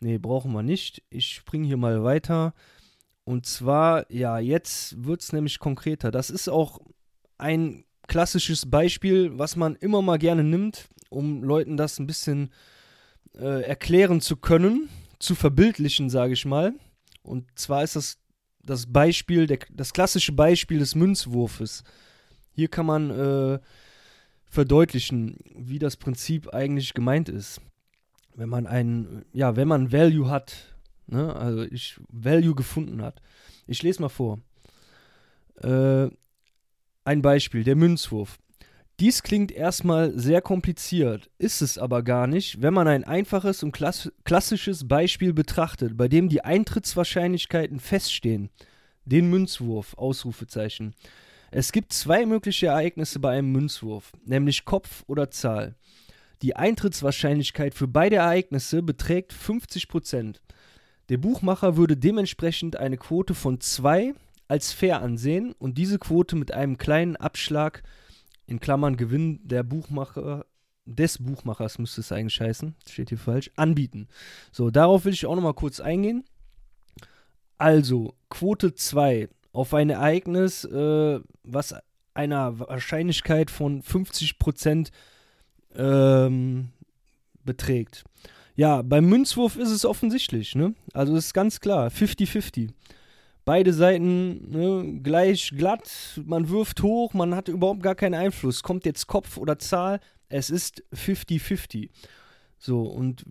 Nee, 0.00 0.18
brauchen 0.18 0.52
wir 0.52 0.62
nicht. 0.62 1.02
Ich 1.10 1.34
springe 1.34 1.66
hier 1.66 1.76
mal 1.76 2.02
weiter. 2.02 2.54
Und 3.24 3.46
zwar, 3.46 4.10
ja, 4.10 4.38
jetzt 4.38 5.04
wird 5.04 5.20
es 5.20 5.32
nämlich 5.32 5.58
konkreter. 5.58 6.10
Das 6.10 6.30
ist 6.30 6.48
auch 6.48 6.78
ein 7.38 7.84
klassisches 8.08 8.70
Beispiel, 8.70 9.38
was 9.38 9.56
man 9.56 9.76
immer 9.76 10.02
mal 10.02 10.18
gerne 10.18 10.42
nimmt, 10.42 10.88
um 11.10 11.44
Leuten 11.44 11.76
das 11.76 11.98
ein 11.98 12.06
bisschen 12.06 12.50
äh, 13.38 13.62
erklären 13.62 14.20
zu 14.20 14.36
können, 14.36 14.88
zu 15.18 15.34
verbildlichen, 15.34 16.10
sage 16.10 16.32
ich 16.32 16.44
mal. 16.44 16.72
Und 17.22 17.46
zwar 17.56 17.84
ist 17.84 17.96
das 17.96 18.18
das 18.62 18.92
Beispiel, 18.92 19.46
der, 19.46 19.58
das 19.72 19.92
klassische 19.92 20.32
Beispiel 20.32 20.78
des 20.78 20.94
Münzwurfes. 20.94 21.84
Hier 22.52 22.68
kann 22.68 22.86
man 22.86 23.10
äh, 23.10 23.58
verdeutlichen, 24.50 25.36
wie 25.54 25.78
das 25.78 25.96
Prinzip 25.96 26.52
eigentlich 26.52 26.92
gemeint 26.92 27.28
ist. 27.28 27.60
Wenn 28.34 28.48
man 28.48 28.66
einen, 28.66 29.24
ja, 29.32 29.56
wenn 29.56 29.68
man 29.68 29.92
Value 29.92 30.28
hat, 30.28 30.76
ne, 31.06 31.34
also 31.34 31.62
ich 31.62 31.98
Value 32.08 32.54
gefunden 32.54 33.00
hat. 33.00 33.22
Ich 33.66 33.82
lese 33.82 34.02
mal 34.02 34.08
vor. 34.08 34.40
Äh, 35.62 36.08
ein 37.04 37.22
Beispiel, 37.22 37.64
der 37.64 37.76
Münzwurf. 37.76 38.38
Dies 38.98 39.22
klingt 39.22 39.50
erstmal 39.50 40.18
sehr 40.18 40.42
kompliziert, 40.42 41.30
ist 41.38 41.62
es 41.62 41.78
aber 41.78 42.02
gar 42.02 42.26
nicht, 42.26 42.60
wenn 42.60 42.74
man 42.74 42.86
ein 42.86 43.04
einfaches 43.04 43.62
und 43.62 43.72
klass 43.72 44.12
klassisches 44.24 44.86
Beispiel 44.86 45.32
betrachtet, 45.32 45.96
bei 45.96 46.06
dem 46.06 46.28
die 46.28 46.44
Eintrittswahrscheinlichkeiten 46.44 47.80
feststehen. 47.80 48.50
Den 49.06 49.30
Münzwurf, 49.30 49.94
Ausrufezeichen. 49.94 50.94
Es 51.52 51.72
gibt 51.72 51.92
zwei 51.92 52.26
mögliche 52.26 52.68
Ereignisse 52.68 53.18
bei 53.18 53.36
einem 53.36 53.50
Münzwurf, 53.50 54.12
nämlich 54.24 54.64
Kopf 54.64 55.02
oder 55.08 55.30
Zahl. 55.30 55.74
Die 56.42 56.54
Eintrittswahrscheinlichkeit 56.54 57.74
für 57.74 57.88
beide 57.88 58.16
Ereignisse 58.16 58.82
beträgt 58.82 59.32
50%. 59.32 60.36
Der 61.08 61.18
Buchmacher 61.18 61.76
würde 61.76 61.96
dementsprechend 61.96 62.76
eine 62.76 62.96
Quote 62.96 63.34
von 63.34 63.60
2 63.60 64.14
als 64.46 64.72
fair 64.72 65.02
ansehen 65.02 65.52
und 65.58 65.76
diese 65.76 65.98
Quote 65.98 66.36
mit 66.36 66.54
einem 66.54 66.78
kleinen 66.78 67.16
Abschlag 67.16 67.82
in 68.46 68.60
Klammern 68.60 68.96
Gewinn 68.96 69.40
der 69.42 69.64
Buchmacher, 69.64 70.46
des 70.86 71.18
Buchmachers 71.18 71.78
müsste 71.78 72.00
es 72.00 72.12
eigentlich 72.12 72.40
heißen, 72.40 72.74
steht 72.88 73.10
hier 73.10 73.18
falsch, 73.18 73.50
anbieten. 73.56 74.08
So, 74.50 74.70
darauf 74.70 75.04
will 75.04 75.12
ich 75.12 75.26
auch 75.26 75.34
nochmal 75.34 75.54
kurz 75.54 75.78
eingehen. 75.80 76.24
Also, 77.58 78.14
Quote 78.28 78.74
2 78.74 79.28
auf 79.52 79.74
ein 79.74 79.90
Ereignis, 79.90 80.64
äh, 80.64 81.20
was 81.42 81.74
einer 82.14 82.58
Wahrscheinlichkeit 82.58 83.50
von 83.50 83.82
50% 83.82 84.90
ähm, 85.76 86.70
beträgt. 87.44 88.04
Ja, 88.56 88.82
beim 88.82 89.08
Münzwurf 89.08 89.56
ist 89.56 89.70
es 89.70 89.84
offensichtlich, 89.84 90.54
ne? 90.54 90.74
Also 90.92 91.16
ist 91.16 91.32
ganz 91.32 91.60
klar, 91.60 91.88
50-50. 91.88 92.70
Beide 93.44 93.72
Seiten 93.72 94.50
ne, 94.50 95.00
gleich 95.02 95.52
glatt, 95.56 96.20
man 96.24 96.50
wirft 96.50 96.82
hoch, 96.82 97.14
man 97.14 97.34
hat 97.34 97.48
überhaupt 97.48 97.82
gar 97.82 97.94
keinen 97.94 98.14
Einfluss. 98.14 98.62
Kommt 98.62 98.84
jetzt 98.84 99.06
Kopf 99.06 99.38
oder 99.38 99.58
Zahl, 99.58 100.00
es 100.28 100.50
ist 100.50 100.82
50-50. 100.94 101.88
So, 102.58 102.82
und 102.82 103.24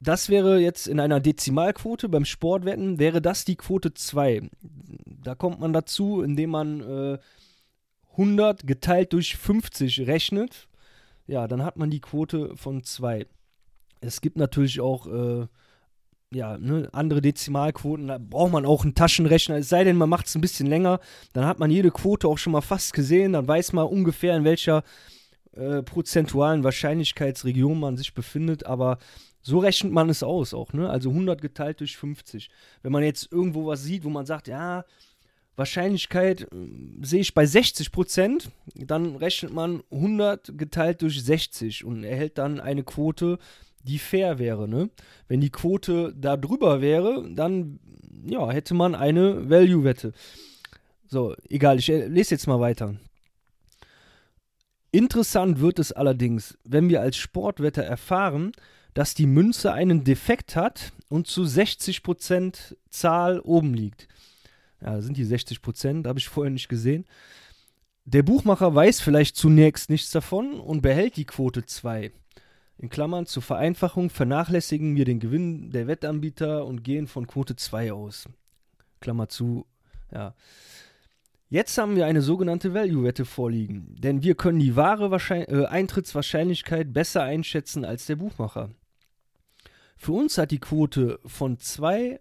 das 0.00 0.28
wäre 0.28 0.60
jetzt 0.60 0.86
in 0.86 1.00
einer 1.00 1.20
Dezimalquote 1.20 2.08
beim 2.08 2.24
Sportwetten, 2.24 2.98
wäre 2.98 3.22
das 3.22 3.44
die 3.44 3.56
Quote 3.56 3.94
2. 3.94 4.48
Da 5.22 5.34
kommt 5.34 5.60
man 5.60 5.72
dazu, 5.72 6.22
indem 6.22 6.50
man 6.50 6.80
äh, 6.80 7.18
100 8.12 8.66
geteilt 8.66 9.12
durch 9.12 9.36
50 9.36 10.06
rechnet. 10.06 10.68
Ja, 11.26 11.48
dann 11.48 11.64
hat 11.64 11.76
man 11.76 11.90
die 11.90 12.00
Quote 12.00 12.56
von 12.56 12.82
2. 12.82 13.26
Es 14.00 14.20
gibt 14.20 14.36
natürlich 14.36 14.80
auch 14.80 15.06
äh, 15.06 15.46
ja, 16.32 16.58
ne, 16.58 16.88
andere 16.92 17.22
Dezimalquoten, 17.22 18.08
da 18.08 18.18
braucht 18.18 18.52
man 18.52 18.66
auch 18.66 18.84
einen 18.84 18.94
Taschenrechner, 18.94 19.56
es 19.56 19.68
sei 19.68 19.84
denn, 19.84 19.96
man 19.96 20.08
macht 20.08 20.26
es 20.26 20.34
ein 20.34 20.40
bisschen 20.40 20.66
länger, 20.66 21.00
dann 21.32 21.46
hat 21.46 21.58
man 21.58 21.70
jede 21.70 21.90
Quote 21.90 22.26
auch 22.28 22.38
schon 22.38 22.52
mal 22.52 22.62
fast 22.62 22.92
gesehen, 22.92 23.32
dann 23.32 23.46
weiß 23.46 23.72
man 23.72 23.86
ungefähr, 23.86 24.36
in 24.36 24.44
welcher 24.44 24.82
äh, 25.52 25.82
prozentualen 25.82 26.64
Wahrscheinlichkeitsregion 26.64 27.78
man 27.78 27.96
sich 27.96 28.12
befindet, 28.12 28.66
aber 28.66 28.98
so 29.46 29.58
rechnet 29.58 29.92
man 29.92 30.08
es 30.08 30.22
aus 30.22 30.54
auch, 30.54 30.72
ne? 30.72 30.90
Also 30.90 31.10
100 31.10 31.40
geteilt 31.40 31.80
durch 31.80 31.96
50. 31.96 32.48
Wenn 32.82 32.92
man 32.92 33.04
jetzt 33.04 33.30
irgendwo 33.30 33.66
was 33.66 33.82
sieht, 33.84 34.04
wo 34.04 34.10
man 34.10 34.26
sagt, 34.26 34.48
ja, 34.48 34.84
Wahrscheinlichkeit 35.54 36.42
äh, 36.42 36.46
sehe 37.02 37.20
ich 37.20 37.32
bei 37.32 37.46
60 37.46 37.92
Prozent, 37.92 38.50
dann 38.74 39.16
rechnet 39.16 39.52
man 39.52 39.82
100 39.90 40.58
geteilt 40.58 41.02
durch 41.02 41.22
60 41.22 41.84
und 41.84 42.02
erhält 42.02 42.38
dann 42.38 42.60
eine 42.60 42.82
Quote 42.82 43.38
die 43.86 44.00
fair 44.00 44.38
wäre. 44.38 44.68
Ne? 44.68 44.90
Wenn 45.28 45.40
die 45.40 45.50
Quote 45.50 46.12
da 46.16 46.36
drüber 46.36 46.80
wäre, 46.80 47.24
dann 47.30 47.78
ja, 48.24 48.50
hätte 48.50 48.74
man 48.74 48.94
eine 48.94 49.48
Value-Wette. 49.48 50.12
So, 51.06 51.36
egal, 51.48 51.78
ich 51.78 51.88
äh, 51.88 52.08
lese 52.08 52.34
jetzt 52.34 52.48
mal 52.48 52.58
weiter. 52.58 52.96
Interessant 54.90 55.60
wird 55.60 55.78
es 55.78 55.92
allerdings, 55.92 56.58
wenn 56.64 56.88
wir 56.88 57.00
als 57.00 57.16
Sportwetter 57.16 57.82
erfahren, 57.82 58.50
dass 58.96 59.12
die 59.12 59.26
Münze 59.26 59.74
einen 59.74 60.04
Defekt 60.04 60.56
hat 60.56 60.92
und 61.10 61.26
zu 61.26 61.42
60% 61.42 62.76
Zahl 62.88 63.40
oben 63.40 63.74
liegt. 63.74 64.08
Ja, 64.80 65.02
sind 65.02 65.18
die 65.18 65.26
60%, 65.26 66.08
habe 66.08 66.18
ich 66.18 66.30
vorher 66.30 66.50
nicht 66.50 66.68
gesehen. 66.68 67.04
Der 68.06 68.22
Buchmacher 68.22 68.74
weiß 68.74 69.02
vielleicht 69.02 69.36
zunächst 69.36 69.90
nichts 69.90 70.10
davon 70.12 70.58
und 70.58 70.80
behält 70.80 71.16
die 71.16 71.26
Quote 71.26 71.66
2 71.66 72.10
in 72.78 72.88
Klammern, 72.88 73.26
zur 73.26 73.42
Vereinfachung 73.42 74.08
vernachlässigen 74.08 74.96
wir 74.96 75.04
den 75.04 75.20
Gewinn 75.20 75.70
der 75.72 75.86
Wettanbieter 75.86 76.64
und 76.64 76.82
gehen 76.82 77.06
von 77.06 77.26
Quote 77.26 77.56
2 77.56 77.92
aus. 77.92 78.28
Klammer 79.00 79.28
zu, 79.28 79.66
ja. 80.10 80.34
Jetzt 81.48 81.76
haben 81.78 81.96
wir 81.96 82.06
eine 82.06 82.22
sogenannte 82.22 82.72
Value-Wette 82.72 83.24
vorliegen, 83.24 83.94
denn 83.98 84.22
wir 84.22 84.34
können 84.34 84.58
die 84.58 84.74
wahre 84.74 85.14
äh, 85.30 85.66
Eintrittswahrscheinlichkeit 85.66 86.92
besser 86.92 87.22
einschätzen 87.22 87.84
als 87.84 88.06
der 88.06 88.16
Buchmacher. 88.16 88.70
Für 89.96 90.12
uns 90.12 90.38
hat 90.38 90.50
die 90.50 90.60
Quote 90.60 91.18
von 91.24 91.58
2 91.58 92.20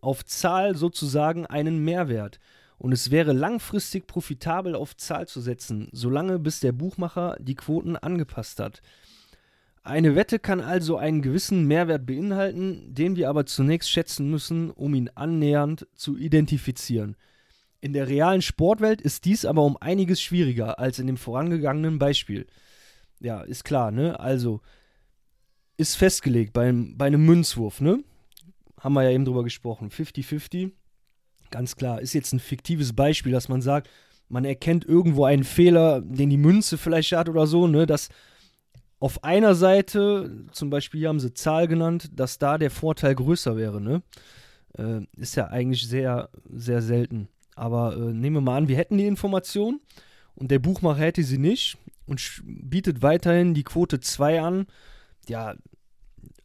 auf 0.00 0.24
Zahl 0.24 0.76
sozusagen 0.76 1.46
einen 1.46 1.84
Mehrwert 1.84 2.38
und 2.78 2.92
es 2.92 3.10
wäre 3.10 3.32
langfristig 3.32 4.06
profitabel 4.06 4.74
auf 4.74 4.96
Zahl 4.96 5.26
zu 5.26 5.40
setzen, 5.40 5.88
solange 5.92 6.38
bis 6.38 6.60
der 6.60 6.72
Buchmacher 6.72 7.36
die 7.40 7.56
Quoten 7.56 7.96
angepasst 7.96 8.60
hat. 8.60 8.82
Eine 9.82 10.14
Wette 10.14 10.38
kann 10.38 10.60
also 10.60 10.98
einen 10.98 11.22
gewissen 11.22 11.66
Mehrwert 11.66 12.04
beinhalten, 12.04 12.94
den 12.94 13.16
wir 13.16 13.28
aber 13.30 13.46
zunächst 13.46 13.90
schätzen 13.90 14.30
müssen, 14.30 14.70
um 14.70 14.94
ihn 14.94 15.10
annähernd 15.14 15.88
zu 15.94 16.16
identifizieren. 16.16 17.16
In 17.80 17.94
der 17.94 18.08
realen 18.08 18.42
Sportwelt 18.42 19.00
ist 19.00 19.24
dies 19.24 19.44
aber 19.44 19.62
um 19.62 19.76
einiges 19.78 20.20
schwieriger 20.20 20.78
als 20.78 20.98
in 20.98 21.06
dem 21.06 21.16
vorangegangenen 21.16 21.98
Beispiel. 21.98 22.46
Ja, 23.20 23.40
ist 23.40 23.64
klar, 23.64 23.90
ne? 23.90 24.20
Also 24.20 24.60
ist 25.78 25.96
festgelegt 25.96 26.52
beim, 26.52 26.98
bei 26.98 27.06
einem 27.06 27.24
Münzwurf, 27.24 27.80
ne? 27.80 28.04
Haben 28.80 28.92
wir 28.94 29.04
ja 29.04 29.10
eben 29.10 29.24
drüber 29.24 29.44
gesprochen. 29.44 29.90
50-50. 29.90 30.72
Ganz 31.50 31.76
klar, 31.76 32.02
ist 32.02 32.12
jetzt 32.12 32.32
ein 32.32 32.40
fiktives 32.40 32.92
Beispiel, 32.92 33.32
dass 33.32 33.48
man 33.48 33.62
sagt, 33.62 33.88
man 34.28 34.44
erkennt 34.44 34.84
irgendwo 34.84 35.24
einen 35.24 35.44
Fehler, 35.44 36.02
den 36.02 36.28
die 36.28 36.36
Münze 36.36 36.76
vielleicht 36.76 37.12
hat 37.12 37.28
oder 37.28 37.46
so, 37.46 37.66
ne? 37.66 37.86
Dass 37.86 38.10
auf 39.00 39.22
einer 39.24 39.54
Seite, 39.54 40.46
zum 40.52 40.70
Beispiel 40.70 41.00
hier 41.00 41.08
haben 41.08 41.20
sie 41.20 41.32
Zahl 41.32 41.68
genannt, 41.68 42.10
dass 42.14 42.38
da 42.38 42.58
der 42.58 42.70
Vorteil 42.70 43.14
größer 43.14 43.56
wäre, 43.56 43.80
ne? 43.80 44.02
Äh, 44.76 45.06
ist 45.16 45.36
ja 45.36 45.46
eigentlich 45.46 45.88
sehr, 45.88 46.28
sehr 46.52 46.82
selten. 46.82 47.28
Aber 47.54 47.96
äh, 47.96 48.12
nehmen 48.12 48.36
wir 48.36 48.40
mal 48.40 48.56
an, 48.56 48.68
wir 48.68 48.76
hätten 48.76 48.98
die 48.98 49.06
Information 49.06 49.80
und 50.34 50.50
der 50.50 50.58
Buchmacher 50.58 51.00
hätte 51.00 51.22
sie 51.22 51.38
nicht 51.38 51.78
und 52.06 52.42
bietet 52.44 53.02
weiterhin 53.02 53.54
die 53.54 53.64
Quote 53.64 54.00
2 54.00 54.42
an. 54.42 54.66
Ja, 55.28 55.54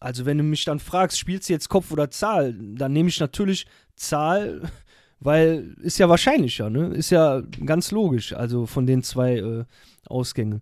also 0.04 0.26
wenn 0.26 0.38
du 0.38 0.44
mich 0.44 0.66
dann 0.66 0.80
fragst, 0.80 1.18
spielst 1.18 1.48
du 1.48 1.54
jetzt 1.54 1.70
Kopf 1.70 1.92
oder 1.92 2.12
Zahl, 2.12 2.54
dann 2.54 2.92
nehme 2.92 3.08
ich 3.08 3.20
natürlich 3.22 3.66
Zahl, 3.96 4.70
weil 5.22 5.76
ist 5.82 5.98
ja 5.98 6.10
wahrscheinlicher, 6.10 6.70
ne? 6.70 6.88
Ist 6.88 7.10
ja 7.10 7.42
ganz 7.66 7.92
logisch, 7.92 8.34
also 8.34 8.66
von 8.66 8.86
den 8.86 9.02
zwei 9.02 9.38
äh, 9.38 9.66
Ausgängen. 10.06 10.62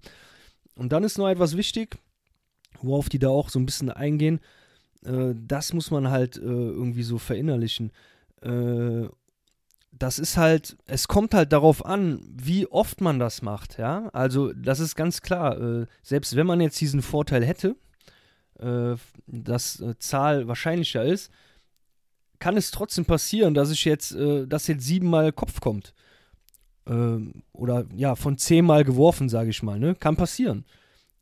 Und 0.75 0.91
dann 0.91 1.03
ist 1.03 1.17
noch 1.17 1.27
etwas 1.27 1.57
wichtig, 1.57 1.97
worauf 2.81 3.09
die 3.09 3.17
da 3.17 3.29
auch 3.29 3.49
so 3.49 3.59
ein 3.59 3.65
bisschen 3.65 3.89
eingehen. 3.89 4.39
Äh, 5.03 5.33
das 5.35 5.73
muss 5.73 5.89
man 5.89 6.11
halt 6.11 6.37
äh, 6.37 6.41
irgendwie 6.41 7.03
so 7.03 7.17
verinnerlichen. 7.17 7.91
Äh, 8.43 9.07
das 9.91 10.19
ist 10.19 10.37
halt, 10.37 10.77
es 10.85 11.07
kommt 11.07 11.33
halt 11.33 11.51
darauf 11.51 11.83
an, 11.83 12.21
wie 12.31 12.67
oft 12.67 13.01
man 13.01 13.17
das 13.17 13.41
macht, 13.41 13.79
ja. 13.79 14.09
Also, 14.13 14.53
das 14.53 14.79
ist 14.79 14.95
ganz 14.95 15.21
klar. 15.21 15.59
Äh, 15.59 15.87
selbst 16.03 16.35
wenn 16.35 16.47
man 16.47 16.61
jetzt 16.61 16.79
diesen 16.79 17.01
Vorteil 17.01 17.43
hätte, 17.43 17.75
äh, 18.61 18.95
dass 19.27 19.79
äh, 19.79 19.97
Zahl 19.99 20.47
wahrscheinlicher 20.47 21.03
ist, 21.03 21.31
kann 22.39 22.57
es 22.57 22.71
trotzdem 22.71 23.05
passieren, 23.05 23.53
dass 23.53 23.69
ich 23.69 23.85
jetzt, 23.85 24.15
dass 24.15 24.65
jetzt 24.65 24.83
siebenmal 24.83 25.31
Kopf 25.31 25.61
kommt 25.61 25.93
ähm, 26.87 27.43
oder 27.53 27.85
ja, 27.95 28.15
von 28.15 28.37
zehnmal 28.37 28.83
geworfen, 28.83 29.29
sage 29.29 29.49
ich 29.49 29.63
mal. 29.63 29.79
Ne? 29.79 29.95
Kann 29.95 30.15
passieren. 30.15 30.65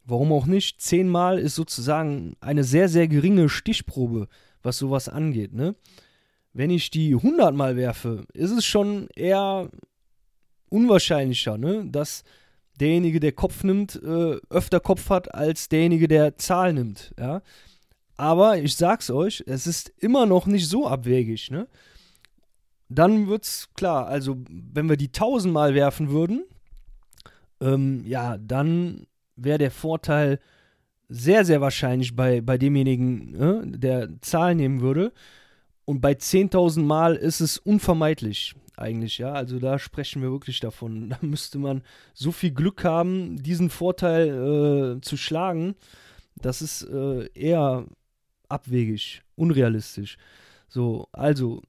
Warum 0.05 0.31
auch 0.31 0.45
nicht? 0.45 0.81
Zehnmal 0.81 1.37
ist 1.37 1.55
sozusagen 1.55 2.35
eine 2.41 2.63
sehr, 2.63 2.89
sehr 2.89 3.07
geringe 3.07 3.49
Stichprobe, 3.49 4.27
was 4.63 4.77
sowas 4.77 5.07
angeht. 5.09 5.53
Ne? 5.53 5.75
Wenn 6.53 6.71
ich 6.71 6.89
die 6.89 7.13
hundertmal 7.15 7.75
werfe, 7.75 8.25
ist 8.33 8.51
es 8.51 8.65
schon 8.65 9.07
eher 9.15 9.69
unwahrscheinlicher, 10.69 11.57
ne? 11.57 11.85
dass 11.85 12.23
derjenige, 12.79 13.19
der 13.19 13.31
Kopf 13.31 13.63
nimmt, 13.63 14.01
äh, 14.01 14.37
öfter 14.49 14.79
Kopf 14.79 15.09
hat 15.09 15.33
als 15.33 15.69
derjenige, 15.69 16.07
der 16.07 16.37
Zahl 16.37 16.73
nimmt. 16.73 17.13
Ja? 17.19 17.41
Aber 18.17 18.57
ich 18.57 18.75
sag's 18.75 19.09
euch, 19.09 19.43
es 19.47 19.67
ist 19.67 19.93
immer 19.97 20.25
noch 20.25 20.45
nicht 20.45 20.67
so 20.67 20.87
abwegig. 20.87 21.51
Ne? 21.51 21.67
dann 22.89 23.27
wird's 23.27 23.69
klar. 23.75 24.07
Also, 24.07 24.37
wenn 24.49 24.89
wir 24.89 24.97
die 24.97 25.11
tausendmal 25.11 25.75
werfen 25.75 26.09
würden, 26.09 26.43
ähm, 27.61 28.03
ja, 28.05 28.37
dann 28.37 29.05
wäre 29.35 29.59
der 29.59 29.71
Vorteil 29.71 30.39
sehr, 31.07 31.45
sehr 31.45 31.61
wahrscheinlich 31.61 32.15
bei, 32.15 32.41
bei 32.41 32.57
demjenigen, 32.57 33.35
äh, 33.35 33.77
der 33.77 34.09
Zahl 34.21 34.55
nehmen 34.55 34.81
würde. 34.81 35.13
Und 35.85 36.01
bei 36.01 36.13
10.000 36.13 36.81
Mal 36.83 37.15
ist 37.15 37.39
es 37.39 37.57
unvermeidlich 37.57 38.55
eigentlich, 38.79 39.17
ja. 39.17 39.33
Also 39.33 39.59
da 39.59 39.79
sprechen 39.79 40.21
wir 40.21 40.31
wirklich 40.31 40.59
davon. 40.59 41.09
Da 41.09 41.17
müsste 41.21 41.59
man 41.59 41.83
so 42.13 42.31
viel 42.31 42.51
Glück 42.51 42.83
haben, 42.83 43.41
diesen 43.41 43.69
Vorteil 43.69 44.97
äh, 44.97 45.01
zu 45.01 45.17
schlagen. 45.17 45.75
Das 46.35 46.61
ist 46.61 46.83
äh, 46.83 47.29
eher 47.33 47.85
abwegig, 48.47 49.21
unrealistisch. 49.35 50.17
So, 50.67 51.07
also 51.11 51.61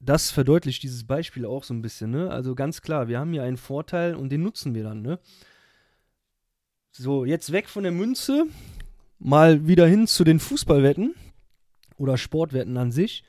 das 0.00 0.30
verdeutlicht 0.30 0.82
dieses 0.82 1.04
Beispiel 1.04 1.44
auch 1.44 1.64
so 1.64 1.74
ein 1.74 1.82
bisschen, 1.82 2.10
ne? 2.10 2.30
Also 2.30 2.54
ganz 2.54 2.82
klar, 2.82 3.08
wir 3.08 3.18
haben 3.18 3.32
hier 3.32 3.42
einen 3.42 3.56
Vorteil 3.56 4.14
und 4.14 4.30
den 4.30 4.42
nutzen 4.42 4.74
wir 4.74 4.84
dann, 4.84 5.02
ne? 5.02 5.18
So, 6.92 7.24
jetzt 7.24 7.52
weg 7.52 7.68
von 7.68 7.82
der 7.82 7.92
Münze, 7.92 8.46
mal 9.18 9.66
wieder 9.66 9.86
hin 9.86 10.06
zu 10.06 10.24
den 10.24 10.40
Fußballwetten 10.40 11.14
oder 11.96 12.16
Sportwetten 12.16 12.76
an 12.76 12.92
sich. 12.92 13.24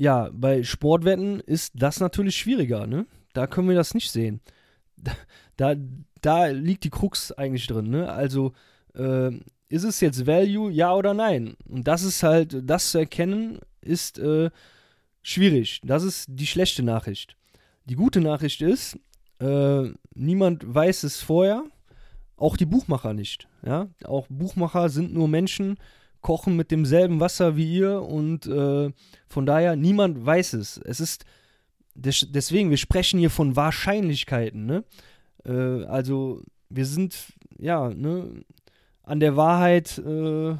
Ja, 0.00 0.30
bei 0.32 0.62
Sportwetten 0.62 1.40
ist 1.40 1.74
das 1.74 2.00
natürlich 2.00 2.36
schwieriger, 2.36 2.86
ne? 2.86 3.04
Da 3.34 3.46
können 3.46 3.68
wir 3.68 3.76
das 3.76 3.92
nicht 3.92 4.10
sehen. 4.10 4.40
da, 5.58 5.74
da 6.22 6.46
liegt 6.46 6.84
die 6.84 6.90
Krux 6.90 7.32
eigentlich 7.32 7.66
drin. 7.66 7.90
Ne? 7.90 8.10
Also 8.10 8.54
äh, 8.94 9.30
ist 9.68 9.84
es 9.84 10.00
jetzt 10.00 10.26
Value, 10.26 10.72
ja 10.72 10.94
oder 10.94 11.12
nein? 11.12 11.54
Und 11.68 11.86
das 11.86 12.02
ist 12.02 12.22
halt, 12.22 12.62
das 12.64 12.92
zu 12.92 12.98
erkennen, 12.98 13.58
ist 13.82 14.18
äh, 14.18 14.50
schwierig. 15.22 15.82
Das 15.84 16.02
ist 16.02 16.28
die 16.30 16.46
schlechte 16.46 16.82
Nachricht. 16.82 17.36
Die 17.84 17.94
gute 17.94 18.22
Nachricht 18.22 18.62
ist, 18.62 18.98
äh, 19.38 19.90
niemand 20.14 20.62
weiß 20.66 21.02
es 21.02 21.20
vorher, 21.20 21.64
auch 22.36 22.56
die 22.56 22.64
Buchmacher 22.64 23.12
nicht. 23.12 23.48
Ja? 23.66 23.88
Auch 24.04 24.26
Buchmacher 24.30 24.88
sind 24.88 25.12
nur 25.12 25.28
Menschen, 25.28 25.76
kochen 26.20 26.56
mit 26.56 26.70
demselben 26.70 27.20
Wasser 27.20 27.56
wie 27.56 27.76
ihr 27.76 28.02
und 28.02 28.46
äh, 28.46 28.90
von 29.26 29.46
daher 29.46 29.76
niemand 29.76 30.24
weiß 30.24 30.54
es. 30.54 30.78
Es 30.78 31.00
ist 31.00 31.24
des, 31.94 32.26
deswegen, 32.30 32.70
wir 32.70 32.76
sprechen 32.76 33.18
hier 33.18 33.30
von 33.30 33.56
Wahrscheinlichkeiten. 33.56 34.66
Ne? 34.66 34.84
Äh, 35.44 35.84
also 35.84 36.42
wir 36.68 36.86
sind 36.86 37.16
ja 37.58 37.90
ne, 37.90 38.44
an 39.02 39.20
der 39.20 39.36
Wahrheit 39.36 39.98
äh, 39.98 40.56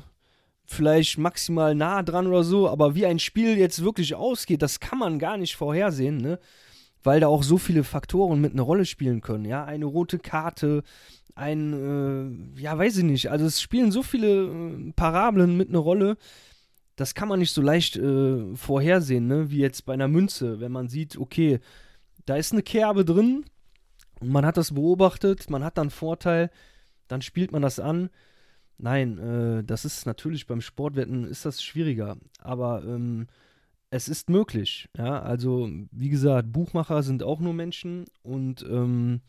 vielleicht 0.64 1.18
maximal 1.18 1.74
nah 1.74 2.02
dran 2.02 2.26
oder 2.26 2.44
so, 2.44 2.68
aber 2.68 2.94
wie 2.94 3.06
ein 3.06 3.18
Spiel 3.18 3.58
jetzt 3.58 3.82
wirklich 3.82 4.14
ausgeht, 4.14 4.62
das 4.62 4.80
kann 4.80 4.98
man 4.98 5.18
gar 5.18 5.36
nicht 5.36 5.56
vorhersehen, 5.56 6.18
ne? 6.18 6.38
Weil 7.02 7.20
da 7.20 7.28
auch 7.28 7.42
so 7.42 7.56
viele 7.58 7.84
Faktoren 7.84 8.40
mit 8.40 8.52
einer 8.52 8.62
Rolle 8.62 8.84
spielen 8.84 9.20
können, 9.20 9.44
ja, 9.44 9.64
eine 9.64 9.86
rote 9.86 10.18
Karte, 10.18 10.82
ein, 11.34 12.52
äh, 12.56 12.60
ja, 12.60 12.76
weiß 12.76 12.98
ich 12.98 13.04
nicht, 13.04 13.30
also 13.30 13.46
es 13.46 13.60
spielen 13.60 13.92
so 13.92 14.02
viele 14.02 14.46
äh, 14.46 14.92
Parabeln 14.94 15.56
mit 15.56 15.70
einer 15.70 15.78
Rolle, 15.78 16.16
das 16.96 17.14
kann 17.14 17.28
man 17.28 17.38
nicht 17.38 17.54
so 17.54 17.62
leicht 17.62 17.96
äh, 17.96 18.54
vorhersehen, 18.54 19.26
ne? 19.26 19.50
wie 19.50 19.60
jetzt 19.60 19.86
bei 19.86 19.94
einer 19.94 20.08
Münze, 20.08 20.60
wenn 20.60 20.72
man 20.72 20.88
sieht, 20.88 21.16
okay, 21.16 21.60
da 22.26 22.36
ist 22.36 22.52
eine 22.52 22.62
Kerbe 22.62 23.06
drin 23.06 23.44
und 24.20 24.28
man 24.28 24.44
hat 24.44 24.58
das 24.58 24.74
beobachtet, 24.74 25.48
man 25.48 25.64
hat 25.64 25.78
dann 25.78 25.88
Vorteil, 25.88 26.50
dann 27.08 27.22
spielt 27.22 27.52
man 27.52 27.62
das 27.62 27.80
an. 27.80 28.10
Nein, 28.76 29.18
äh, 29.18 29.64
das 29.64 29.84
ist 29.84 30.04
natürlich 30.04 30.46
beim 30.46 30.60
Sportwetten 30.60 31.24
ist 31.24 31.46
das 31.46 31.62
schwieriger, 31.62 32.18
aber 32.38 32.82
ähm, 32.84 33.26
es 33.90 34.08
ist 34.08 34.30
möglich. 34.30 34.88
Ja, 34.96 35.20
also 35.20 35.68
wie 35.90 36.08
gesagt, 36.08 36.52
Buchmacher 36.52 37.02
sind 37.02 37.22
auch 37.22 37.40
nur 37.40 37.52
Menschen 37.52 38.04
und 38.22 38.62
ähm, 38.62 39.20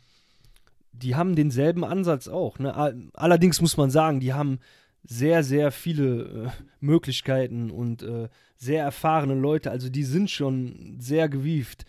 die 0.94 1.16
haben 1.16 1.36
denselben 1.36 1.84
Ansatz 1.84 2.28
auch. 2.28 2.60
Ne? 2.60 3.10
Allerdings 3.14 3.62
muss 3.62 3.78
man 3.78 3.90
sagen, 3.90 4.20
die 4.20 4.34
haben 4.34 4.60
sehr, 5.04 5.44
sehr 5.44 5.72
viele 5.72 6.24
äh, 6.24 6.50
Möglichkeiten 6.80 7.72
und 7.72 8.04
äh, 8.04 8.30
sehr 8.58 8.84
erfahrene 8.84 9.34
Leute. 9.34 9.72
Also 9.72 9.90
die 9.90 10.04
sind 10.04 10.30
schon 10.30 10.98
sehr 11.00 11.28
gewieft. 11.28 11.86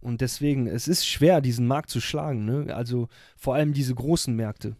Und 0.00 0.20
deswegen, 0.20 0.66
es 0.66 0.86
ist 0.86 1.06
schwer, 1.06 1.40
diesen 1.40 1.66
Markt 1.66 1.90
zu 1.90 2.00
schlagen. 2.00 2.44
Ne? 2.44 2.74
Also 2.74 3.08
vor 3.36 3.54
allem 3.56 3.72
diese 3.72 3.94
großen 3.94 4.34
Märkte. 4.34 4.76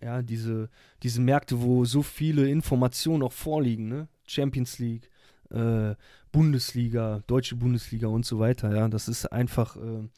Ja, 0.00 0.22
diese, 0.22 0.68
diese 1.02 1.20
Märkte, 1.20 1.60
wo 1.60 1.84
so 1.84 2.02
viele 2.02 2.48
Informationen 2.48 3.22
auch 3.22 3.32
vorliegen, 3.32 3.88
ne? 3.88 4.08
Champions 4.26 4.78
League, 4.78 5.08
äh, 5.50 5.94
Bundesliga, 6.32 7.22
Deutsche 7.26 7.56
Bundesliga 7.56 8.08
und 8.08 8.26
so 8.26 8.38
weiter, 8.38 8.74
ja. 8.74 8.88
Das 8.88 9.08
ist 9.08 9.26
einfach, 9.26 9.76
äh, 9.76 10.08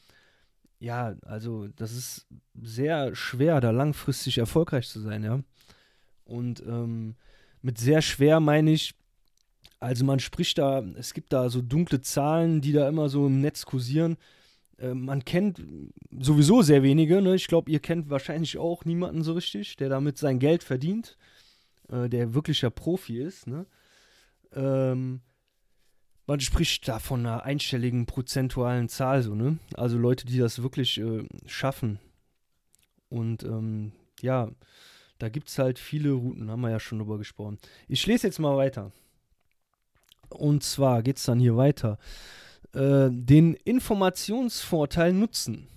ja, 0.81 1.17
also 1.23 1.69
das 1.77 1.93
ist 1.93 2.27
sehr 2.61 3.15
schwer, 3.15 3.61
da 3.61 3.71
langfristig 3.71 4.39
erfolgreich 4.39 4.89
zu 4.89 5.01
sein, 5.01 5.25
ja. 5.25 5.41
Und 6.25 6.63
ähm, 6.67 7.15
mit 7.63 7.79
sehr 7.79 8.03
schwer 8.03 8.41
meine 8.41 8.73
ich, 8.73 8.95
also 9.81 10.05
man 10.05 10.21
spricht 10.21 10.59
da, 10.59 10.81
es 10.97 11.15
gibt 11.15 11.33
da 11.33 11.49
so 11.49 11.63
dunkle 11.63 12.01
Zahlen, 12.01 12.61
die 12.61 12.73
da 12.73 12.89
immer 12.89 13.09
so 13.09 13.27
im 13.27 13.41
Netz 13.41 13.65
kursieren. 13.65 14.17
Äh, 14.79 14.95
man 14.95 15.25
kennt 15.25 15.63
sowieso 16.19 16.63
sehr 16.63 16.83
wenige. 16.83 17.23
Ne? 17.23 17.35
Ich 17.35 17.47
glaube, 17.47 17.71
ihr 17.71 17.81
kennt 17.81 18.11
wahrscheinlich 18.11 18.59
auch 18.59 18.85
niemanden 18.85 19.23
so 19.23 19.33
richtig, 19.33 19.77
der 19.77 19.89
damit 19.89 20.19
sein 20.19 20.39
Geld 20.39 20.65
verdient, 20.65 21.17
äh, 21.91 22.09
der 22.09 22.35
wirklicher 22.35 22.71
Profi 22.71 23.21
ist. 23.21 23.47
Ne? 23.47 23.67
Ähm, 24.55 25.21
man 26.27 26.41
spricht 26.41 26.87
da 26.89 26.99
von 26.99 27.21
einer 27.21 27.45
einstelligen 27.45 28.07
prozentualen 28.07 28.89
Zahl, 28.89 29.23
so, 29.23 29.35
ne? 29.35 29.59
Also 29.75 29.97
Leute, 29.97 30.27
die 30.27 30.39
das 30.39 30.63
wirklich 30.63 30.99
äh, 31.01 31.25
schaffen. 31.47 31.99
Und 33.09 33.45
ähm, 33.45 33.93
ja, 34.21 34.51
da 35.19 35.29
gibt 35.29 35.49
es 35.49 35.59
halt 35.59 35.79
viele 35.79 36.13
Routen, 36.13 36.51
haben 36.51 36.61
wir 36.61 36.71
ja 36.71 36.81
schon 36.81 36.99
drüber 36.99 37.19
gesprochen. 37.19 37.59
Ich 37.89 38.07
lese 38.07 38.27
jetzt 38.27 38.39
mal 38.39 38.57
weiter. 38.57 38.93
Und 40.29 40.63
zwar 40.63 41.03
geht 41.03 41.17
es 41.17 41.25
dann 41.25 41.41
hier 41.41 41.57
weiter. 41.57 41.99
Äh, 42.75 43.09
den 43.11 43.55
Informationsvorteil 43.55 45.13
nutzen. 45.13 45.69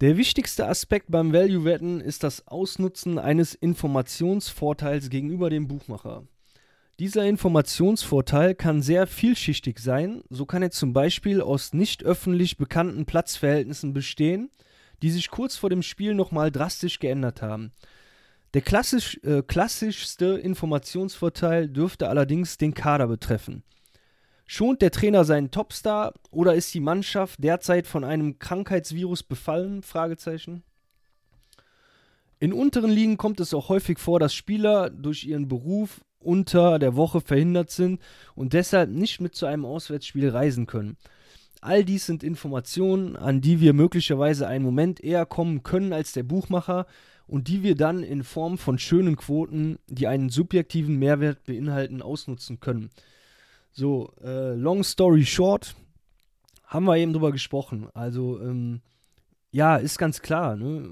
Der 0.00 0.16
wichtigste 0.16 0.66
Aspekt 0.66 1.06
beim 1.08 1.32
Value-Wetten 1.32 2.00
ist 2.00 2.24
das 2.24 2.48
Ausnutzen 2.48 3.20
eines 3.20 3.54
Informationsvorteils 3.54 5.10
gegenüber 5.10 5.48
dem 5.48 5.68
Buchmacher. 5.68 6.26
Dieser 7.02 7.24
Informationsvorteil 7.24 8.54
kann 8.54 8.80
sehr 8.80 9.08
vielschichtig 9.08 9.80
sein, 9.80 10.22
so 10.30 10.46
kann 10.46 10.62
er 10.62 10.70
zum 10.70 10.92
Beispiel 10.92 11.40
aus 11.40 11.72
nicht 11.72 12.04
öffentlich 12.04 12.58
bekannten 12.58 13.06
Platzverhältnissen 13.06 13.92
bestehen, 13.92 14.52
die 15.02 15.10
sich 15.10 15.28
kurz 15.28 15.56
vor 15.56 15.68
dem 15.68 15.82
Spiel 15.82 16.14
nochmal 16.14 16.52
drastisch 16.52 17.00
geändert 17.00 17.42
haben. 17.42 17.72
Der 18.54 18.62
klassisch, 18.62 19.18
äh, 19.24 19.42
klassischste 19.42 20.26
Informationsvorteil 20.26 21.68
dürfte 21.68 22.08
allerdings 22.08 22.56
den 22.56 22.72
Kader 22.72 23.08
betreffen. 23.08 23.64
Schont 24.46 24.80
der 24.80 24.92
Trainer 24.92 25.24
seinen 25.24 25.50
Topstar 25.50 26.14
oder 26.30 26.54
ist 26.54 26.72
die 26.72 26.78
Mannschaft 26.78 27.42
derzeit 27.42 27.88
von 27.88 28.04
einem 28.04 28.38
Krankheitsvirus 28.38 29.24
befallen? 29.24 29.82
In 32.38 32.52
unteren 32.52 32.92
Ligen 32.92 33.16
kommt 33.16 33.40
es 33.40 33.54
auch 33.54 33.70
häufig 33.70 33.98
vor, 33.98 34.20
dass 34.20 34.32
Spieler 34.32 34.88
durch 34.88 35.24
ihren 35.24 35.48
Beruf 35.48 36.00
unter 36.24 36.78
der 36.78 36.96
Woche 36.96 37.20
verhindert 37.20 37.70
sind 37.70 38.00
und 38.34 38.52
deshalb 38.52 38.90
nicht 38.90 39.20
mit 39.20 39.34
zu 39.34 39.46
einem 39.46 39.64
Auswärtsspiel 39.64 40.28
reisen 40.30 40.66
können. 40.66 40.96
All 41.60 41.84
dies 41.84 42.06
sind 42.06 42.24
Informationen, 42.24 43.16
an 43.16 43.40
die 43.40 43.60
wir 43.60 43.72
möglicherweise 43.72 44.48
einen 44.48 44.64
Moment 44.64 45.02
eher 45.02 45.26
kommen 45.26 45.62
können 45.62 45.92
als 45.92 46.12
der 46.12 46.24
Buchmacher 46.24 46.86
und 47.28 47.46
die 47.48 47.62
wir 47.62 47.76
dann 47.76 48.02
in 48.02 48.24
Form 48.24 48.58
von 48.58 48.78
schönen 48.78 49.16
Quoten, 49.16 49.78
die 49.86 50.08
einen 50.08 50.28
subjektiven 50.28 50.98
Mehrwert 50.98 51.44
beinhalten, 51.44 52.02
ausnutzen 52.02 52.58
können. 52.58 52.90
So, 53.70 54.12
äh, 54.22 54.54
long 54.54 54.82
story 54.82 55.24
short, 55.24 55.76
haben 56.66 56.84
wir 56.84 56.96
eben 56.96 57.12
drüber 57.12 57.32
gesprochen. 57.32 57.88
Also, 57.94 58.40
ähm, 58.40 58.80
ja, 59.52 59.76
ist 59.76 59.98
ganz 59.98 60.22
klar. 60.22 60.56
Ne? 60.56 60.88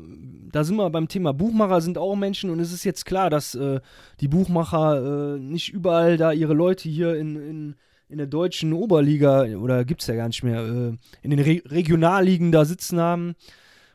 Da 0.52 0.64
sind 0.64 0.76
wir 0.76 0.90
beim 0.90 1.08
Thema 1.08 1.32
Buchmacher 1.32 1.80
sind 1.80 1.96
auch 1.96 2.14
Menschen 2.14 2.50
und 2.50 2.60
es 2.60 2.72
ist 2.72 2.84
jetzt 2.84 3.06
klar, 3.06 3.30
dass 3.30 3.54
äh, 3.54 3.80
die 4.20 4.28
Buchmacher 4.28 5.36
äh, 5.36 5.38
nicht 5.38 5.72
überall 5.72 6.18
da 6.18 6.32
ihre 6.32 6.52
Leute 6.52 6.88
hier 6.88 7.16
in, 7.16 7.36
in, 7.36 7.74
in 8.08 8.18
der 8.18 8.26
deutschen 8.26 8.74
Oberliga, 8.74 9.44
oder 9.56 9.86
gibt 9.86 10.02
es 10.02 10.08
ja 10.08 10.14
gar 10.14 10.26
nicht 10.26 10.42
mehr, 10.42 10.60
äh, 10.60 10.92
in 11.22 11.30
den 11.30 11.38
Re 11.40 11.62
Regionalligen 11.64 12.52
da 12.52 12.66
sitzen 12.66 13.00
haben 13.00 13.34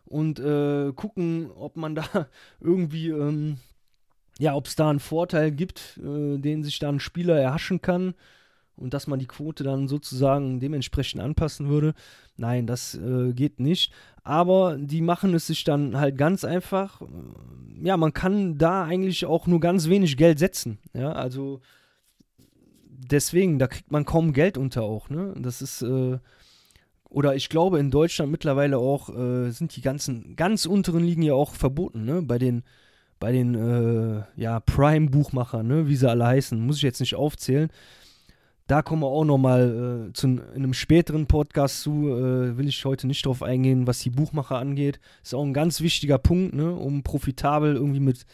und 0.05 0.39
äh, 0.39 0.91
gucken, 0.93 1.51
ob 1.51 1.77
man 1.77 1.93
da 1.93 2.27
irgendwie, 2.59 3.09
ähm, 3.09 3.57
ja, 4.39 4.55
ob 4.55 4.65
es 4.65 4.75
da 4.75 4.89
einen 4.89 4.99
Vorteil 4.99 5.51
gibt, 5.51 5.99
äh, 6.03 6.39
den 6.39 6.63
sich 6.63 6.79
da 6.79 6.89
ein 6.89 6.99
Spieler 6.99 7.39
erhaschen 7.39 7.81
kann 7.83 8.15
und 8.75 8.93
dass 8.93 9.07
man 9.07 9.19
die 9.19 9.27
Quote 9.27 9.63
dann 9.63 9.87
sozusagen 9.87 10.59
dementsprechend 10.59 11.21
anpassen 11.21 11.69
würde. 11.69 11.93
Nein, 12.37 12.67
das 12.67 12.95
äh, 12.95 13.33
geht 13.33 13.59
nicht. 13.59 13.91
Aber 14.25 14.75
die 14.79 15.01
machen 15.01 15.35
es 15.35 15.45
sich 15.45 15.63
dann 15.63 15.97
halt 15.97 16.17
ganz 16.17 16.43
einfach. 16.43 16.99
Ja, 17.81 17.95
man 17.95 18.11
kann 18.11 18.57
da 18.57 18.83
eigentlich 18.83 19.27
auch 19.27 19.45
nur 19.45 19.59
ganz 19.59 19.87
wenig 19.87 20.17
Geld 20.17 20.39
setzen. 20.39 20.79
Ja, 20.93 21.11
also 21.11 21.61
deswegen, 22.89 23.59
da 23.59 23.67
kriegt 23.67 23.91
man 23.91 24.03
kaum 24.03 24.33
Geld 24.33 24.57
unter 24.57 24.81
auch. 24.81 25.09
Ne? 25.09 25.35
Das 25.37 25.61
ist. 25.61 25.83
Äh, 25.83 26.17
oder 27.07 27.35
ich 27.35 27.49
glaube, 27.49 27.79
in 27.79 27.91
Deutschland 27.91 28.31
mittlerweile 28.31 28.79
auch 28.79 29.09
äh, 29.15 29.51
sind 29.51 29.75
die 29.75 29.81
ganzen 29.81 30.35
ganz 30.35 30.65
unteren 30.65 31.03
Ligen 31.03 31.21
ja 31.21 31.33
auch 31.33 31.53
verboten, 31.53 32.03
ne? 32.03 32.23
Bei 32.23 32.39
den, 32.39 32.63
bei 33.19 33.31
den 33.31 33.53
äh, 33.53 34.23
ja, 34.35 34.59
Prime-Buchmachern, 34.59 35.65
ne? 35.65 35.87
wie 35.87 35.95
sie 35.95 36.09
alle 36.09 36.25
heißen, 36.25 36.59
muss 36.59 36.77
ich 36.77 36.81
jetzt 36.81 36.99
nicht 36.99 37.15
aufzählen. 37.15 37.69
Da 38.67 38.81
kommen 38.81 39.03
wir 39.03 39.07
auch 39.07 39.25
nochmal 39.25 40.07
äh, 40.09 40.13
zu 40.13 40.27
in 40.27 40.39
einem 40.39 40.73
späteren 40.73 41.27
Podcast 41.27 41.81
zu. 41.81 42.09
Äh, 42.09 42.57
will 42.57 42.67
ich 42.67 42.83
heute 42.83 43.05
nicht 43.05 43.25
drauf 43.25 43.43
eingehen, 43.43 43.85
was 43.85 43.99
die 43.99 44.09
Buchmacher 44.09 44.57
angeht. 44.57 44.99
Ist 45.23 45.35
auch 45.35 45.43
ein 45.43 45.53
ganz 45.53 45.81
wichtiger 45.81 46.17
Punkt, 46.17 46.55
ne? 46.55 46.73
um 46.73 47.03
profitabel 47.03 47.75
irgendwie 47.75 47.99
mit 47.99 48.25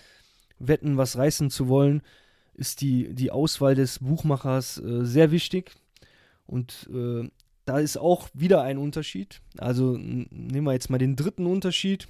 Wetten 0.57 0.95
was 0.95 1.17
reißen 1.17 1.49
zu 1.49 1.67
wollen, 1.67 2.01
ist 2.53 2.81
die, 2.81 3.13
die 3.13 3.31
Auswahl 3.31 3.75
des 3.75 3.99
Buchmachers 3.99 4.77
äh, 4.77 5.05
sehr 5.05 5.31
wichtig. 5.31 5.75
Und 6.45 6.89
äh, 6.93 7.29
da 7.65 7.79
ist 7.79 7.97
auch 7.97 8.29
wieder 8.33 8.61
ein 8.61 8.77
Unterschied. 8.77 9.41
Also 9.57 9.97
nehmen 9.97 10.65
wir 10.65 10.73
jetzt 10.73 10.89
mal 10.89 10.97
den 10.97 11.17
dritten 11.17 11.45
Unterschied 11.45 12.07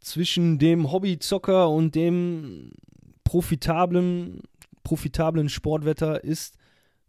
zwischen 0.00 0.58
dem 0.58 0.90
Hobbyzocker 0.90 1.68
und 1.68 1.94
dem 1.94 2.72
profitablen 3.24 4.40
profitablen 4.82 5.48
Sportwetter 5.48 6.24
ist 6.24 6.56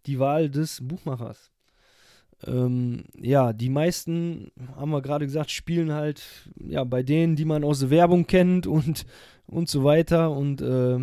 die 0.05 0.19
Wahl 0.19 0.49
des 0.49 0.79
Buchmachers. 0.81 1.51
ähm, 2.45 3.05
ja, 3.17 3.53
die 3.53 3.69
meisten, 3.69 4.51
haben 4.75 4.91
wir 4.91 5.01
gerade 5.01 5.25
gesagt, 5.25 5.51
spielen 5.51 5.91
halt 5.93 6.21
ja, 6.59 6.83
bei 6.83 7.03
denen, 7.03 7.35
die 7.35 7.45
man 7.45 7.63
aus 7.63 7.79
der 7.79 7.89
Werbung 7.89 8.27
kennt 8.27 8.67
und, 8.67 9.05
und 9.47 9.69
so 9.69 9.83
weiter. 9.83 10.31
Und 10.31 10.61
äh, 10.61 10.99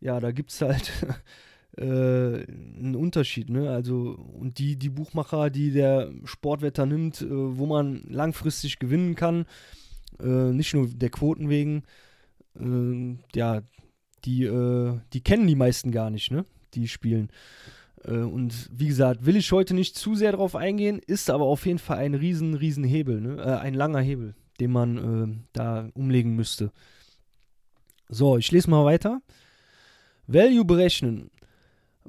ja, 0.00 0.20
da 0.20 0.32
gibt 0.32 0.50
es 0.50 0.60
halt 0.62 0.92
äh, 1.76 1.84
einen 1.84 2.96
Unterschied. 2.96 3.50
Ne? 3.50 3.70
Also, 3.70 4.18
und 4.38 4.58
die, 4.58 4.76
die 4.76 4.90
Buchmacher, 4.90 5.50
die 5.50 5.70
der 5.70 6.12
Sportwetter 6.24 6.86
nimmt, 6.86 7.20
äh, 7.22 7.28
wo 7.28 7.66
man 7.66 8.02
langfristig 8.08 8.78
gewinnen 8.78 9.14
kann, 9.16 9.46
äh, 10.20 10.52
nicht 10.52 10.74
nur 10.74 10.88
der 10.88 11.10
Quoten 11.10 11.48
wegen, 11.48 11.82
äh, 12.58 13.16
ja, 13.34 13.62
die, 14.24 14.44
äh, 14.44 14.98
die 15.12 15.20
kennen 15.20 15.46
die 15.46 15.56
meisten 15.56 15.90
gar 15.90 16.10
nicht, 16.10 16.30
ne? 16.30 16.44
Die 16.74 16.88
spielen. 16.88 17.28
Äh, 18.04 18.18
und 18.18 18.70
wie 18.72 18.88
gesagt, 18.88 19.26
will 19.26 19.36
ich 19.36 19.50
heute 19.52 19.74
nicht 19.74 19.96
zu 19.96 20.14
sehr 20.14 20.32
darauf 20.32 20.56
eingehen, 20.56 21.00
ist 21.06 21.30
aber 21.30 21.44
auf 21.44 21.66
jeden 21.66 21.78
Fall 21.78 21.98
ein 21.98 22.14
riesen, 22.14 22.54
riesen 22.54 22.84
Hebel, 22.84 23.20
ne? 23.20 23.42
Äh, 23.42 23.60
ein 23.60 23.74
langer 23.74 24.00
Hebel, 24.00 24.34
den 24.60 24.72
man 24.72 24.98
äh, 24.98 25.44
da 25.52 25.88
umlegen 25.94 26.36
müsste. 26.36 26.72
So, 28.08 28.36
ich 28.36 28.50
lese 28.52 28.70
mal 28.70 28.84
weiter. 28.84 29.22
Value 30.26 30.64
berechnen. 30.64 31.30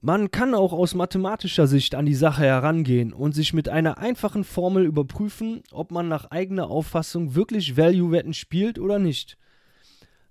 Man 0.01 0.29
kann 0.29 0.53
auch 0.53 0.73
aus 0.73 0.93
mathematischer 0.93 1.67
Sicht 1.67 1.95
an 1.95 2.05
die 2.05 2.15
Sache 2.15 2.43
herangehen 2.43 3.13
und 3.13 3.33
sich 3.33 3.53
mit 3.53 3.69
einer 3.69 3.97
einfachen 3.97 4.43
Formel 4.43 4.85
überprüfen, 4.85 5.63
ob 5.71 5.91
man 5.91 6.09
nach 6.09 6.31
eigener 6.31 6.69
Auffassung 6.69 7.33
wirklich 7.33 7.77
Value-Wetten 7.77 8.33
spielt 8.33 8.77
oder 8.77 8.99
nicht. 8.99 9.37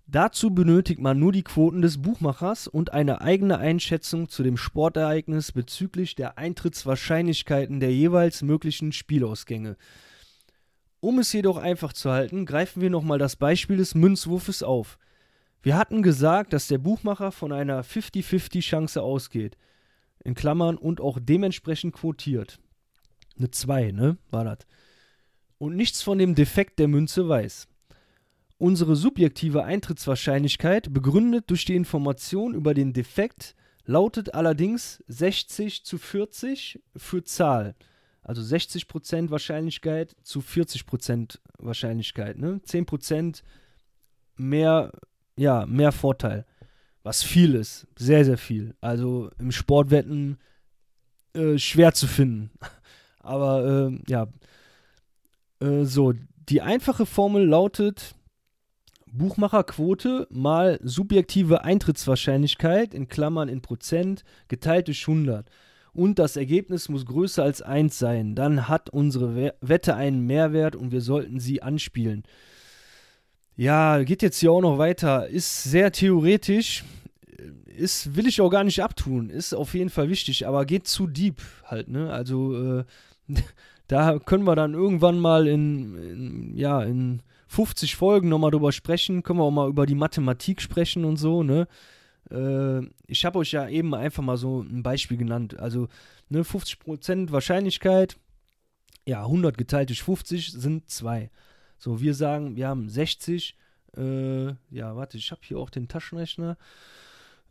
Dazu 0.06 0.50
benötigt 0.50 1.00
man 1.00 1.18
nur 1.18 1.32
die 1.32 1.42
Quoten 1.42 1.80
des 1.80 2.02
Buchmachers 2.02 2.68
und 2.68 2.92
eine 2.92 3.22
eigene 3.22 3.58
Einschätzung 3.58 4.28
zu 4.28 4.42
dem 4.42 4.58
Sportereignis 4.58 5.52
bezüglich 5.52 6.14
der 6.14 6.36
Eintrittswahrscheinlichkeiten 6.36 7.80
der 7.80 7.92
jeweils 7.92 8.42
möglichen 8.42 8.92
Spielausgänge. 8.92 9.76
Um 11.00 11.18
es 11.18 11.32
jedoch 11.32 11.56
einfach 11.56 11.92
zu 11.92 12.10
halten, 12.10 12.44
greifen 12.44 12.82
wir 12.82 12.90
nochmal 12.90 13.18
das 13.18 13.36
Beispiel 13.36 13.78
des 13.78 13.94
Münzwurfes 13.94 14.62
auf. 14.62 14.98
Wir 15.62 15.76
hatten 15.78 16.02
gesagt, 16.02 16.52
dass 16.52 16.68
der 16.68 16.78
Buchmacher 16.78 17.32
von 17.32 17.52
einer 17.52 17.82
50-50 17.82 18.60
Chance 18.60 19.02
ausgeht. 19.02 19.56
In 20.22 20.34
Klammern 20.34 20.76
und 20.76 21.00
auch 21.00 21.18
dementsprechend 21.20 21.94
quotiert. 21.94 22.58
Eine 23.38 23.50
2, 23.50 23.92
ne? 23.92 24.18
War 24.30 24.44
das. 24.44 24.58
Und 25.58 25.76
nichts 25.76 26.02
von 26.02 26.18
dem 26.18 26.34
Defekt 26.34 26.78
der 26.78 26.88
Münze 26.88 27.28
weiß. 27.28 27.68
Unsere 28.58 28.96
subjektive 28.96 29.64
Eintrittswahrscheinlichkeit, 29.64 30.92
begründet 30.92 31.50
durch 31.50 31.64
die 31.64 31.74
Information 31.74 32.54
über 32.54 32.72
den 32.72 32.92
Defekt, 32.92 33.54
lautet 33.84 34.34
allerdings 34.34 35.02
60 35.08 35.84
zu 35.84 35.98
40 35.98 36.80
für 36.96 37.24
Zahl. 37.24 37.74
Also 38.22 38.40
60% 38.42 39.30
Wahrscheinlichkeit 39.30 40.16
zu 40.22 40.40
40% 40.40 41.38
Wahrscheinlichkeit. 41.58 42.38
Ne? 42.38 42.60
10% 42.66 43.42
mehr, 44.36 44.92
ja, 45.36 45.66
mehr 45.66 45.92
Vorteil. 45.92 46.46
Was 47.02 47.22
viel 47.22 47.54
ist. 47.54 47.86
Sehr, 47.98 48.24
sehr 48.24 48.38
viel. 48.38 48.74
Also 48.80 49.30
im 49.38 49.52
Sportwetten 49.52 50.38
äh, 51.34 51.58
schwer 51.58 51.92
zu 51.92 52.06
finden. 52.06 52.50
Aber 53.18 53.90
äh, 53.90 53.98
ja. 54.08 54.28
Äh, 55.60 55.84
so, 55.84 56.14
die 56.48 56.62
einfache 56.62 57.04
Formel 57.04 57.44
lautet 57.44 58.14
Buchmacherquote 59.16 60.26
mal 60.30 60.78
subjektive 60.82 61.64
Eintrittswahrscheinlichkeit 61.64 62.94
in 62.94 63.08
Klammern 63.08 63.48
in 63.48 63.62
Prozent 63.62 64.24
geteilt 64.48 64.88
durch 64.88 65.06
100 65.06 65.48
und 65.94 66.18
das 66.18 66.36
Ergebnis 66.36 66.88
muss 66.88 67.06
größer 67.06 67.42
als 67.42 67.62
1 67.62 67.96
sein. 67.98 68.34
Dann 68.34 68.68
hat 68.68 68.90
unsere 68.90 69.54
Wette 69.60 69.94
einen 69.94 70.26
Mehrwert 70.26 70.74
und 70.74 70.90
wir 70.90 71.00
sollten 71.00 71.38
sie 71.38 71.62
anspielen. 71.62 72.24
Ja, 73.56 74.02
geht 74.02 74.22
jetzt 74.22 74.40
hier 74.40 74.50
auch 74.50 74.60
noch 74.60 74.78
weiter. 74.78 75.28
Ist 75.28 75.62
sehr 75.62 75.92
theoretisch. 75.92 76.84
Ist, 77.66 78.16
will 78.16 78.26
ich 78.26 78.40
auch 78.40 78.50
gar 78.50 78.64
nicht 78.64 78.82
abtun. 78.82 79.30
Ist 79.30 79.54
auf 79.54 79.74
jeden 79.74 79.90
Fall 79.90 80.08
wichtig, 80.08 80.46
aber 80.46 80.64
geht 80.64 80.88
zu 80.88 81.06
deep 81.06 81.40
halt, 81.64 81.88
ne? 81.88 82.12
Also, 82.12 82.80
äh, 82.80 82.84
da 83.86 84.18
können 84.18 84.44
wir 84.44 84.56
dann 84.56 84.74
irgendwann 84.74 85.20
mal 85.20 85.46
in, 85.46 85.94
in 85.96 86.56
ja, 86.56 86.82
in 86.82 87.22
50 87.54 87.94
Folgen 87.94 88.28
nochmal 88.28 88.50
drüber 88.50 88.72
sprechen. 88.72 89.22
Können 89.22 89.38
wir 89.38 89.44
auch 89.44 89.50
mal 89.52 89.68
über 89.68 89.86
die 89.86 89.94
Mathematik 89.94 90.60
sprechen 90.60 91.04
und 91.04 91.16
so, 91.16 91.44
ne? 91.44 91.68
Äh, 92.30 92.80
ich 93.06 93.24
habe 93.24 93.38
euch 93.38 93.52
ja 93.52 93.68
eben 93.68 93.94
einfach 93.94 94.22
mal 94.24 94.36
so 94.36 94.62
ein 94.62 94.82
Beispiel 94.82 95.16
genannt. 95.16 95.58
Also, 95.60 95.88
ne, 96.28 96.42
50% 96.42 97.30
Wahrscheinlichkeit, 97.30 98.16
ja, 99.06 99.22
100 99.22 99.56
geteilt 99.56 99.90
durch 99.90 100.02
50 100.02 100.52
sind 100.52 100.90
2. 100.90 101.30
So, 101.78 102.00
wir 102.00 102.14
sagen, 102.14 102.56
wir 102.56 102.66
haben 102.66 102.88
60. 102.88 103.56
Äh, 103.96 104.46
ja, 104.70 104.96
warte, 104.96 105.16
ich 105.16 105.30
habe 105.30 105.42
hier 105.44 105.58
auch 105.58 105.70
den 105.70 105.86
Taschenrechner. 105.86 106.56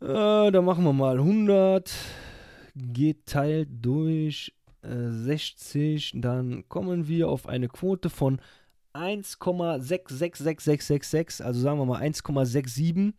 Äh, 0.02 0.50
da 0.50 0.60
machen 0.60 0.84
wir 0.84 0.92
mal 0.92 1.18
100 1.18 1.90
geteilt 2.74 3.68
durch 3.80 4.52
60. 4.82 6.14
Äh, 6.14 6.20
Dann 6.20 6.68
kommen 6.68 7.08
wir 7.08 7.28
auf 7.28 7.48
eine 7.48 7.68
Quote 7.68 8.10
von 8.10 8.40
1,666666, 8.94 11.42
also 11.42 11.60
sagen 11.60 11.78
wir 11.78 11.86
mal 11.86 12.02
1,67. 12.02 13.12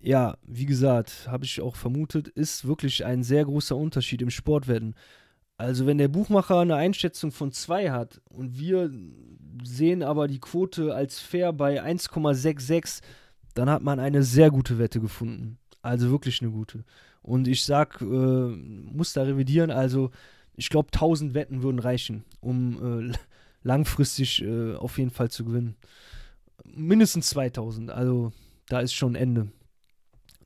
Ja, 0.00 0.36
wie 0.46 0.66
gesagt, 0.66 1.26
habe 1.28 1.44
ich 1.44 1.60
auch 1.60 1.76
vermutet, 1.76 2.28
ist 2.28 2.66
wirklich 2.66 3.04
ein 3.04 3.22
sehr 3.22 3.44
großer 3.44 3.76
Unterschied 3.76 4.22
im 4.22 4.30
Sportwetten. 4.30 4.94
Also 5.56 5.86
wenn 5.86 5.98
der 5.98 6.08
Buchmacher 6.08 6.60
eine 6.60 6.76
Einschätzung 6.76 7.32
von 7.32 7.50
2 7.50 7.90
hat 7.90 8.20
und 8.30 8.58
wir 8.58 8.92
sehen 9.64 10.04
aber 10.04 10.28
die 10.28 10.38
Quote 10.38 10.94
als 10.94 11.18
fair 11.18 11.52
bei 11.52 11.82
1,66, 11.82 13.00
dann 13.54 13.68
hat 13.68 13.82
man 13.82 13.98
eine 13.98 14.22
sehr 14.22 14.52
gute 14.52 14.78
Wette 14.78 15.00
gefunden. 15.00 15.58
Also 15.82 16.10
wirklich 16.10 16.40
eine 16.42 16.52
gute. 16.52 16.84
Und 17.22 17.48
ich 17.48 17.64
sag, 17.64 18.00
äh, 18.00 18.04
muss 18.04 19.14
da 19.14 19.22
revidieren, 19.22 19.72
also 19.72 20.12
ich 20.54 20.70
glaube 20.70 20.92
1000 20.92 21.34
Wetten 21.34 21.64
würden 21.64 21.80
reichen, 21.80 22.24
um 22.40 23.10
äh, 23.10 23.12
langfristig 23.62 24.42
äh, 24.42 24.74
auf 24.74 24.98
jeden 24.98 25.10
Fall 25.10 25.30
zu 25.30 25.44
gewinnen. 25.44 25.76
Mindestens 26.64 27.30
2000, 27.30 27.90
also 27.90 28.32
da 28.68 28.80
ist 28.80 28.94
schon 28.94 29.14
Ende. 29.14 29.48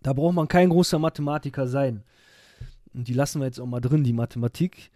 Da 0.03 0.13
braucht 0.13 0.35
man 0.35 0.49
kein 0.49 0.71
großer 0.71 0.99
Mathematiker 0.99 1.67
sein. 1.67 2.03
Und 2.95 3.09
die 3.09 3.15
lassen 3.15 3.41
wir 3.41 3.47
jetzt 3.47 3.61
auch 3.61 3.67
mal 3.67 3.81
drin, 3.81 4.05
die 4.05 4.13
Mathematik. 4.13 4.91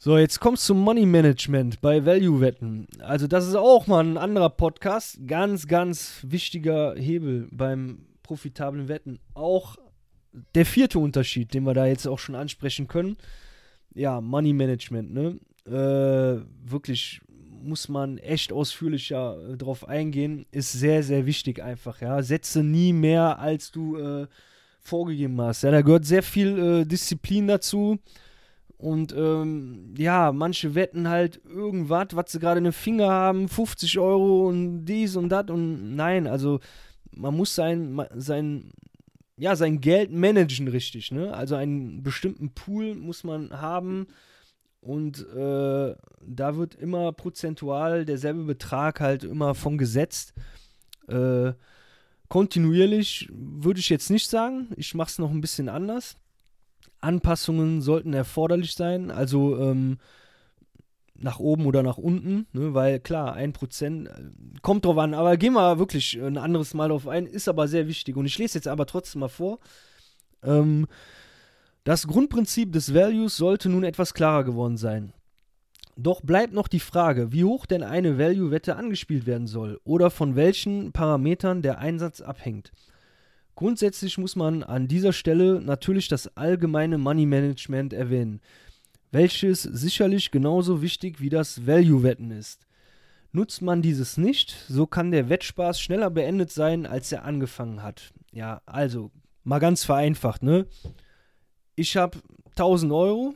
So, 0.00 0.16
jetzt 0.16 0.38
kommst 0.38 0.64
zum 0.64 0.80
Money 0.80 1.06
Management 1.06 1.80
bei 1.80 2.04
Value-Wetten. 2.04 2.86
Also, 3.00 3.26
das 3.26 3.48
ist 3.48 3.56
auch 3.56 3.86
mal 3.88 4.04
ein 4.04 4.16
anderer 4.16 4.50
Podcast. 4.50 5.18
Ganz, 5.26 5.66
ganz 5.66 6.20
wichtiger 6.22 6.94
Hebel 6.94 7.48
beim 7.50 8.06
profitablen 8.22 8.86
Wetten. 8.86 9.18
Auch 9.34 9.76
der 10.54 10.66
vierte 10.66 11.00
Unterschied, 11.00 11.52
den 11.52 11.64
wir 11.64 11.74
da 11.74 11.86
jetzt 11.86 12.06
auch 12.06 12.18
schon 12.18 12.36
ansprechen 12.36 12.86
können. 12.86 13.16
Ja, 13.94 14.20
Money 14.20 14.52
Management, 14.52 15.12
ne? 15.12 15.40
Äh, 15.68 16.40
wirklich 16.64 17.20
muss 17.62 17.88
man 17.88 18.18
echt 18.18 18.52
ausführlicher 18.52 19.36
äh, 19.52 19.56
drauf 19.56 19.88
eingehen. 19.88 20.46
Ist 20.50 20.72
sehr, 20.72 21.02
sehr 21.02 21.26
wichtig 21.26 21.62
einfach, 21.62 22.00
ja. 22.00 22.22
Setze 22.22 22.62
nie 22.62 22.92
mehr, 22.92 23.38
als 23.38 23.70
du 23.70 23.96
äh, 23.96 24.26
vorgegeben 24.80 25.40
hast. 25.40 25.62
Ja, 25.62 25.70
da 25.70 25.82
gehört 25.82 26.04
sehr 26.04 26.22
viel 26.22 26.58
äh, 26.58 26.84
Disziplin 26.84 27.48
dazu. 27.48 27.98
Und 28.78 29.12
ähm, 29.12 29.94
ja, 29.98 30.30
manche 30.30 30.76
wetten 30.76 31.08
halt 31.08 31.40
irgendwas, 31.44 32.08
was 32.12 32.30
sie 32.30 32.38
gerade 32.38 32.58
in 32.58 32.64
den 32.64 32.72
Finger 32.72 33.08
haben, 33.08 33.48
50 33.48 33.98
Euro 33.98 34.48
und 34.48 34.84
dies 34.84 35.16
und 35.16 35.30
das 35.30 35.50
und 35.50 35.96
nein, 35.96 36.28
also 36.28 36.60
man 37.10 37.36
muss 37.36 37.56
sein, 37.56 38.00
sein, 38.14 38.70
ja, 39.36 39.56
sein 39.56 39.80
Geld 39.80 40.12
managen 40.12 40.68
richtig, 40.68 41.10
ne? 41.10 41.34
Also 41.34 41.56
einen 41.56 42.04
bestimmten 42.04 42.50
Pool 42.50 42.94
muss 42.94 43.24
man 43.24 43.50
haben, 43.50 44.06
und 44.80 45.26
äh, 45.34 45.94
da 46.20 46.56
wird 46.56 46.74
immer 46.74 47.12
prozentual 47.12 48.04
derselbe 48.04 48.44
Betrag 48.44 49.00
halt 49.00 49.24
immer 49.24 49.54
von 49.54 49.78
gesetzt. 49.78 50.34
Äh, 51.08 51.52
kontinuierlich 52.28 53.28
würde 53.32 53.80
ich 53.80 53.88
jetzt 53.88 54.10
nicht 54.10 54.28
sagen. 54.28 54.68
Ich 54.76 54.94
mache 54.94 55.10
es 55.10 55.18
noch 55.18 55.30
ein 55.30 55.40
bisschen 55.40 55.68
anders. 55.68 56.16
Anpassungen 57.00 57.80
sollten 57.80 58.12
erforderlich 58.12 58.74
sein, 58.74 59.10
also 59.10 59.58
ähm, 59.58 59.98
nach 61.14 61.38
oben 61.38 61.66
oder 61.66 61.82
nach 61.82 61.98
unten, 61.98 62.46
ne? 62.52 62.74
weil 62.74 63.00
klar, 63.00 63.34
ein 63.34 63.52
Prozent 63.52 64.08
äh, 64.08 64.12
kommt 64.62 64.84
drauf 64.84 64.98
an, 64.98 65.14
aber 65.14 65.36
gehen 65.36 65.54
wir 65.54 65.78
wirklich 65.78 66.20
ein 66.20 66.38
anderes 66.38 66.74
Mal 66.74 66.88
drauf 66.88 67.08
ein, 67.08 67.26
ist 67.26 67.48
aber 67.48 67.68
sehr 67.68 67.88
wichtig. 67.88 68.16
Und 68.16 68.26
ich 68.26 68.38
lese 68.38 68.58
jetzt 68.58 68.68
aber 68.68 68.86
trotzdem 68.86 69.20
mal 69.20 69.28
vor. 69.28 69.58
Ähm, 70.42 70.86
das 71.88 72.06
Grundprinzip 72.06 72.70
des 72.70 72.92
Values 72.92 73.38
sollte 73.38 73.70
nun 73.70 73.82
etwas 73.82 74.12
klarer 74.12 74.44
geworden 74.44 74.76
sein. 74.76 75.14
Doch 75.96 76.20
bleibt 76.20 76.52
noch 76.52 76.68
die 76.68 76.80
Frage, 76.80 77.32
wie 77.32 77.44
hoch 77.44 77.64
denn 77.64 77.82
eine 77.82 78.18
Value-Wette 78.18 78.76
angespielt 78.76 79.24
werden 79.24 79.46
soll 79.46 79.80
oder 79.84 80.10
von 80.10 80.36
welchen 80.36 80.92
Parametern 80.92 81.62
der 81.62 81.78
Einsatz 81.78 82.20
abhängt. 82.20 82.72
Grundsätzlich 83.54 84.18
muss 84.18 84.36
man 84.36 84.62
an 84.62 84.86
dieser 84.86 85.14
Stelle 85.14 85.62
natürlich 85.62 86.08
das 86.08 86.36
allgemeine 86.36 86.98
Money 86.98 87.24
Management 87.24 87.94
erwähnen. 87.94 88.42
welches 89.10 89.62
sicherlich 89.62 90.30
genauso 90.30 90.82
wichtig 90.82 91.22
wie 91.22 91.30
das 91.30 91.66
Value-Wetten 91.66 92.32
ist. 92.32 92.66
Nutzt 93.32 93.62
man 93.62 93.80
dieses 93.80 94.18
nicht, 94.18 94.54
so 94.68 94.86
kann 94.86 95.10
der 95.10 95.30
Wettspaß 95.30 95.80
schneller 95.80 96.10
beendet 96.10 96.52
sein, 96.52 96.84
als 96.84 97.10
er 97.12 97.24
angefangen 97.24 97.82
hat. 97.82 98.12
Ja, 98.30 98.60
also, 98.66 99.10
mal 99.42 99.58
ganz 99.58 99.84
vereinfacht, 99.84 100.42
ne? 100.42 100.66
Ich 101.78 101.96
habe 101.96 102.18
1000 102.56 102.92
Euro. 102.92 103.34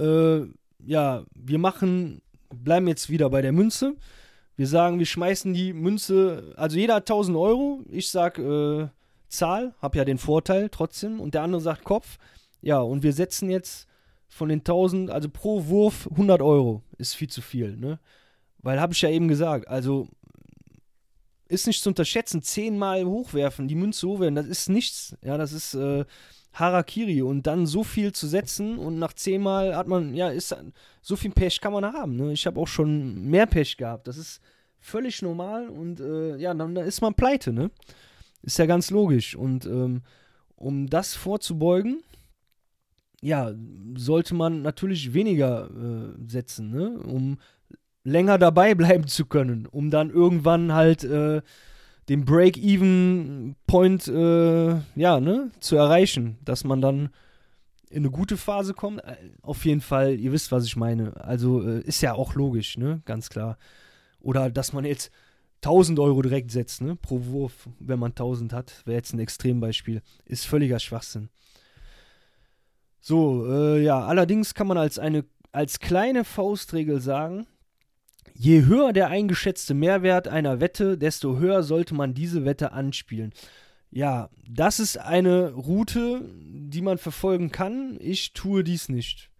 Äh, 0.00 0.46
ja, 0.86 1.22
wir 1.34 1.58
machen, 1.58 2.22
bleiben 2.48 2.88
jetzt 2.88 3.10
wieder 3.10 3.28
bei 3.28 3.42
der 3.42 3.52
Münze. 3.52 3.94
Wir 4.56 4.66
sagen, 4.66 4.98
wir 4.98 5.04
schmeißen 5.04 5.52
die 5.52 5.74
Münze, 5.74 6.54
also 6.56 6.78
jeder 6.78 6.94
hat 6.94 7.02
1000 7.02 7.36
Euro. 7.36 7.84
Ich 7.90 8.10
sag 8.10 8.38
äh, 8.38 8.88
Zahl, 9.28 9.74
hab 9.82 9.94
ja 9.96 10.06
den 10.06 10.16
Vorteil 10.16 10.70
trotzdem. 10.70 11.20
Und 11.20 11.34
der 11.34 11.42
andere 11.42 11.60
sagt 11.60 11.84
Kopf. 11.84 12.16
Ja, 12.62 12.80
und 12.80 13.02
wir 13.02 13.12
setzen 13.12 13.50
jetzt 13.50 13.86
von 14.26 14.48
den 14.48 14.60
1000, 14.60 15.10
also 15.10 15.28
pro 15.28 15.66
Wurf 15.66 16.08
100 16.10 16.40
Euro. 16.40 16.80
Ist 16.96 17.16
viel 17.16 17.28
zu 17.28 17.42
viel, 17.42 17.76
ne? 17.76 17.98
Weil, 18.62 18.80
habe 18.80 18.94
ich 18.94 19.02
ja 19.02 19.10
eben 19.10 19.28
gesagt, 19.28 19.68
also 19.68 20.08
ist 21.48 21.66
nicht 21.66 21.82
zu 21.82 21.90
unterschätzen. 21.90 22.40
Zehnmal 22.40 23.04
hochwerfen, 23.04 23.68
die 23.68 23.74
Münze 23.74 24.08
hochwerfen, 24.08 24.36
das 24.36 24.46
ist 24.46 24.70
nichts. 24.70 25.18
Ja, 25.22 25.36
das 25.36 25.52
ist 25.52 25.74
äh, 25.74 26.06
Harakiri. 26.54 27.22
Und 27.22 27.46
dann 27.46 27.66
so 27.66 27.84
viel 27.84 28.12
zu 28.12 28.26
setzen 28.26 28.78
und 28.78 28.98
nach 28.98 29.12
zehnmal 29.12 29.76
hat 29.76 29.86
man, 29.86 30.14
ja, 30.14 30.30
ist 30.30 30.56
so 31.02 31.16
viel 31.16 31.32
Pech 31.32 31.60
kann 31.60 31.72
man 31.72 31.84
haben. 31.84 32.16
Ne? 32.16 32.32
Ich 32.32 32.46
habe 32.46 32.60
auch 32.60 32.68
schon 32.68 33.28
mehr 33.28 33.46
Pech 33.46 33.76
gehabt. 33.76 34.08
Das 34.08 34.16
ist 34.16 34.40
völlig 34.78 35.22
normal 35.22 35.68
und 35.68 36.00
äh, 36.00 36.36
ja, 36.36 36.54
dann, 36.54 36.74
dann, 36.74 36.86
ist 36.86 37.00
man 37.00 37.14
pleite, 37.14 37.52
ne? 37.52 37.70
Ist 38.42 38.58
ja 38.58 38.66
ganz 38.66 38.90
logisch. 38.90 39.34
Und 39.34 39.64
ähm, 39.64 40.02
um 40.56 40.88
das 40.88 41.14
vorzubeugen, 41.14 42.02
ja, 43.22 43.52
sollte 43.96 44.34
man 44.34 44.60
natürlich 44.60 45.14
weniger 45.14 45.70
äh, 45.70 46.30
setzen, 46.30 46.70
ne? 46.70 46.98
Um 46.98 47.38
länger 48.04 48.36
dabei 48.36 48.74
bleiben 48.76 49.06
zu 49.06 49.24
können, 49.24 49.66
um 49.66 49.90
dann 49.90 50.10
irgendwann 50.10 50.74
halt 50.74 51.02
äh, 51.04 51.40
den 52.08 52.24
Break-Even-Point 52.24 54.08
äh, 54.08 54.76
ja, 54.94 55.20
ne, 55.20 55.50
zu 55.60 55.76
erreichen, 55.76 56.38
dass 56.44 56.64
man 56.64 56.80
dann 56.80 57.10
in 57.90 58.02
eine 58.02 58.10
gute 58.10 58.36
Phase 58.36 58.74
kommt. 58.74 59.02
Äh, 59.04 59.16
auf 59.42 59.64
jeden 59.64 59.80
Fall, 59.80 60.18
ihr 60.18 60.32
wisst, 60.32 60.52
was 60.52 60.64
ich 60.64 60.76
meine. 60.76 61.16
Also 61.24 61.62
äh, 61.62 61.80
ist 61.80 62.00
ja 62.02 62.14
auch 62.14 62.34
logisch, 62.34 62.76
ne, 62.76 63.02
ganz 63.04 63.30
klar. 63.30 63.56
Oder 64.20 64.50
dass 64.50 64.72
man 64.72 64.84
jetzt 64.84 65.10
1000 65.62 65.98
Euro 65.98 66.20
direkt 66.22 66.50
setzt, 66.50 66.82
ne, 66.82 66.96
pro 66.96 67.24
Wurf, 67.26 67.68
wenn 67.78 67.98
man 67.98 68.10
1000 68.10 68.52
hat, 68.52 68.82
wäre 68.84 68.96
jetzt 68.96 69.14
ein 69.14 69.18
Extrembeispiel. 69.18 70.02
Ist 70.24 70.46
völliger 70.46 70.78
Schwachsinn. 70.78 71.30
So, 73.00 73.46
äh, 73.46 73.82
ja, 73.82 74.04
allerdings 74.04 74.54
kann 74.54 74.66
man 74.66 74.78
als 74.78 74.98
eine 74.98 75.24
als 75.52 75.78
kleine 75.78 76.24
Faustregel 76.24 77.00
sagen, 77.00 77.46
Je 78.36 78.64
höher 78.64 78.92
der 78.92 79.08
eingeschätzte 79.08 79.74
Mehrwert 79.74 80.26
einer 80.28 80.60
Wette, 80.60 80.98
desto 80.98 81.38
höher 81.38 81.62
sollte 81.62 81.94
man 81.94 82.14
diese 82.14 82.44
Wette 82.44 82.72
anspielen. 82.72 83.32
Ja, 83.90 84.28
das 84.48 84.80
ist 84.80 84.98
eine 84.98 85.52
Route, 85.52 86.28
die 86.34 86.82
man 86.82 86.98
verfolgen 86.98 87.52
kann. 87.52 87.96
Ich 88.00 88.32
tue 88.32 88.64
dies 88.64 88.88
nicht. 88.88 89.30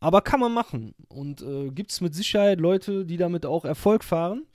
Aber 0.00 0.22
kann 0.22 0.40
man 0.40 0.54
machen. 0.54 0.94
Und 1.08 1.42
äh, 1.42 1.70
gibt 1.70 1.90
es 1.90 2.00
mit 2.00 2.14
Sicherheit 2.14 2.60
Leute, 2.60 3.04
die 3.04 3.18
damit 3.18 3.44
auch 3.44 3.66
Erfolg 3.66 4.04
fahren. 4.04 4.46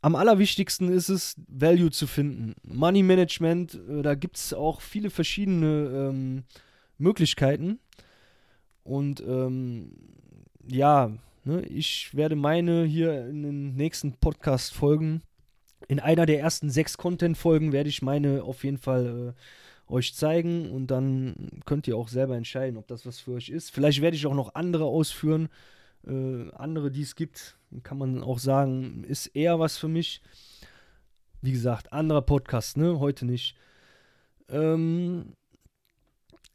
Am 0.00 0.16
allerwichtigsten 0.16 0.88
ist 0.88 1.10
es, 1.10 1.36
Value 1.48 1.90
zu 1.90 2.06
finden. 2.06 2.54
Money 2.62 3.02
Management, 3.02 3.78
äh, 3.88 4.00
da 4.00 4.14
gibt 4.14 4.38
es 4.38 4.54
auch 4.54 4.80
viele 4.80 5.10
verschiedene 5.10 6.10
ähm, 6.10 6.44
Möglichkeiten. 6.96 7.78
Und 8.84 9.20
ähm, 9.20 9.92
ja, 10.66 11.12
Ne, 11.44 11.62
ich 11.62 12.14
werde 12.14 12.36
meine 12.36 12.84
hier 12.84 13.26
in 13.26 13.42
den 13.42 13.74
nächsten 13.74 14.12
Podcast-Folgen, 14.12 15.22
in 15.88 15.98
einer 15.98 16.24
der 16.24 16.38
ersten 16.38 16.70
sechs 16.70 16.96
Content-Folgen, 16.96 17.72
werde 17.72 17.88
ich 17.88 18.00
meine 18.00 18.44
auf 18.44 18.62
jeden 18.62 18.78
Fall 18.78 19.34
äh, 19.88 19.92
euch 19.92 20.14
zeigen 20.14 20.70
und 20.70 20.86
dann 20.86 21.50
könnt 21.64 21.88
ihr 21.88 21.96
auch 21.96 22.06
selber 22.06 22.36
entscheiden, 22.36 22.76
ob 22.76 22.86
das 22.86 23.06
was 23.06 23.18
für 23.18 23.32
euch 23.32 23.48
ist. 23.48 23.72
Vielleicht 23.72 24.00
werde 24.00 24.16
ich 24.16 24.24
auch 24.26 24.34
noch 24.34 24.54
andere 24.54 24.84
ausführen, 24.84 25.48
äh, 26.06 26.48
andere, 26.52 26.92
die 26.92 27.02
es 27.02 27.16
gibt, 27.16 27.56
kann 27.82 27.98
man 27.98 28.22
auch 28.22 28.38
sagen, 28.38 29.02
ist 29.02 29.26
eher 29.26 29.58
was 29.58 29.76
für 29.76 29.88
mich. 29.88 30.22
Wie 31.40 31.52
gesagt, 31.52 31.92
anderer 31.92 32.22
Podcast, 32.22 32.76
ne? 32.76 33.00
Heute 33.00 33.26
nicht. 33.26 33.56
Ähm, 34.48 35.32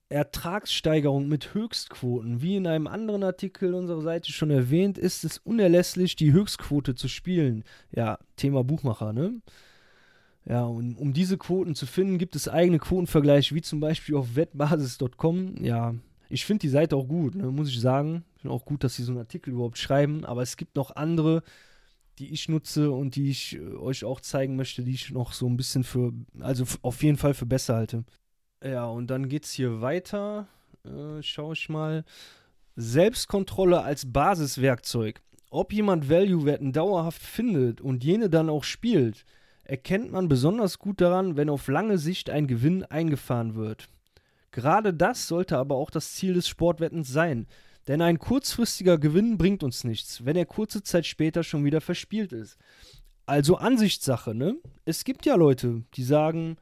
Ertragssteigerung 0.09 1.27
mit 1.27 1.53
Höchstquoten. 1.53 2.41
Wie 2.41 2.55
in 2.55 2.67
einem 2.67 2.87
anderen 2.87 3.23
Artikel 3.23 3.73
unserer 3.73 4.01
Seite 4.01 4.31
schon 4.31 4.51
erwähnt, 4.51 4.97
ist 4.97 5.23
es 5.23 5.37
unerlässlich, 5.39 6.15
die 6.15 6.31
Höchstquote 6.31 6.95
zu 6.95 7.07
spielen. 7.07 7.63
Ja, 7.91 8.19
Thema 8.37 8.63
Buchmacher, 8.63 9.13
ne? 9.13 9.41
Ja, 10.45 10.63
und 10.63 10.95
um 10.95 11.11
diese 11.11 11.37
Quoten 11.37 11.75
zu 11.75 11.85
finden, 11.85 12.17
gibt 12.17 12.35
es 12.37 12.47
eigene 12.47 12.79
Quotenvergleiche, 12.79 13.53
wie 13.53 13.61
zum 13.61 13.81
Beispiel 13.81 14.15
auf 14.15 14.37
wettbasis.com. 14.37 15.63
Ja, 15.63 15.93
ich 16.29 16.45
finde 16.45 16.61
die 16.61 16.69
Seite 16.69 16.95
auch 16.95 17.07
gut, 17.07 17.35
ne, 17.35 17.51
muss 17.51 17.69
ich 17.69 17.79
sagen. 17.81 18.23
Ich 18.35 18.41
finde 18.43 18.55
auch 18.55 18.65
gut, 18.65 18.83
dass 18.83 18.95
sie 18.95 19.03
so 19.03 19.11
einen 19.11 19.19
Artikel 19.19 19.51
überhaupt 19.53 19.77
schreiben, 19.77 20.23
aber 20.23 20.41
es 20.41 20.55
gibt 20.55 20.77
noch 20.77 20.95
andere, 20.95 21.43
die 22.19 22.29
ich 22.31 22.47
nutze 22.47 22.91
und 22.91 23.15
die 23.15 23.29
ich 23.29 23.57
äh, 23.57 23.75
euch 23.75 24.05
auch 24.05 24.21
zeigen 24.21 24.55
möchte, 24.55 24.83
die 24.83 24.93
ich 24.93 25.11
noch 25.11 25.33
so 25.33 25.47
ein 25.47 25.57
bisschen 25.57 25.83
für, 25.83 26.13
also 26.39 26.65
auf 26.81 27.03
jeden 27.03 27.17
Fall 27.17 27.33
für 27.33 27.45
besser 27.45 27.75
halte. 27.75 28.05
Ja, 28.67 28.85
und 28.85 29.07
dann 29.07 29.29
geht's 29.29 29.53
hier 29.53 29.81
weiter. 29.81 30.47
Äh, 30.83 31.21
schau 31.21 31.53
ich 31.53 31.69
mal. 31.69 32.03
Selbstkontrolle 32.75 33.81
als 33.81 34.11
Basiswerkzeug. 34.11 35.21
Ob 35.49 35.71
jemand 35.71 36.09
Value-Werten 36.09 36.73
dauerhaft 36.73 37.21
findet 37.21 37.79
und 37.79 38.03
jene 38.03 38.29
dann 38.29 38.49
auch 38.49 38.65
spielt, 38.65 39.23
erkennt 39.63 40.11
man 40.11 40.27
besonders 40.27 40.79
gut 40.79 40.99
daran, 40.99 41.37
wenn 41.37 41.49
auf 41.49 41.67
lange 41.67 41.97
Sicht 41.97 42.29
ein 42.29 42.47
Gewinn 42.47 42.83
eingefahren 42.83 43.55
wird. 43.55 43.87
Gerade 44.51 44.93
das 44.93 45.27
sollte 45.27 45.57
aber 45.57 45.75
auch 45.75 45.89
das 45.89 46.13
Ziel 46.13 46.33
des 46.33 46.47
Sportwettens 46.47 47.07
sein, 47.07 47.47
denn 47.87 48.01
ein 48.01 48.19
kurzfristiger 48.19 48.97
Gewinn 48.97 49.37
bringt 49.37 49.63
uns 49.63 49.85
nichts, 49.85 50.25
wenn 50.25 50.35
er 50.35 50.45
kurze 50.45 50.83
Zeit 50.83 51.05
später 51.05 51.43
schon 51.43 51.63
wieder 51.63 51.79
verspielt 51.79 52.33
ist. 52.33 52.57
Also 53.25 53.55
Ansichtssache, 53.55 54.35
ne? 54.35 54.57
Es 54.83 55.05
gibt 55.05 55.25
ja 55.25 55.35
Leute, 55.35 55.83
die 55.95 56.03
sagen, 56.03 56.57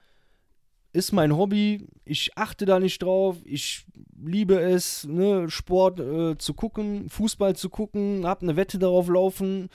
ist 0.96 1.12
mein 1.12 1.36
Hobby. 1.36 1.88
Ich 2.06 2.38
achte 2.38 2.66
da 2.66 2.80
nicht 2.80 3.04
drauf. 3.04 3.38
Ich 3.44 3.86
liebe 4.24 4.60
es, 4.60 5.06
ne, 5.06 5.50
Sport 5.50 6.00
äh, 6.00 6.38
zu 6.38 6.54
gucken, 6.54 7.10
Fußball 7.10 7.56
zu 7.56 7.70
gucken, 7.70 8.26
hab 8.26 8.42
eine 8.42 8.56
Wette 8.56 8.80
darauf 8.80 9.10
laufen. 9.10 9.70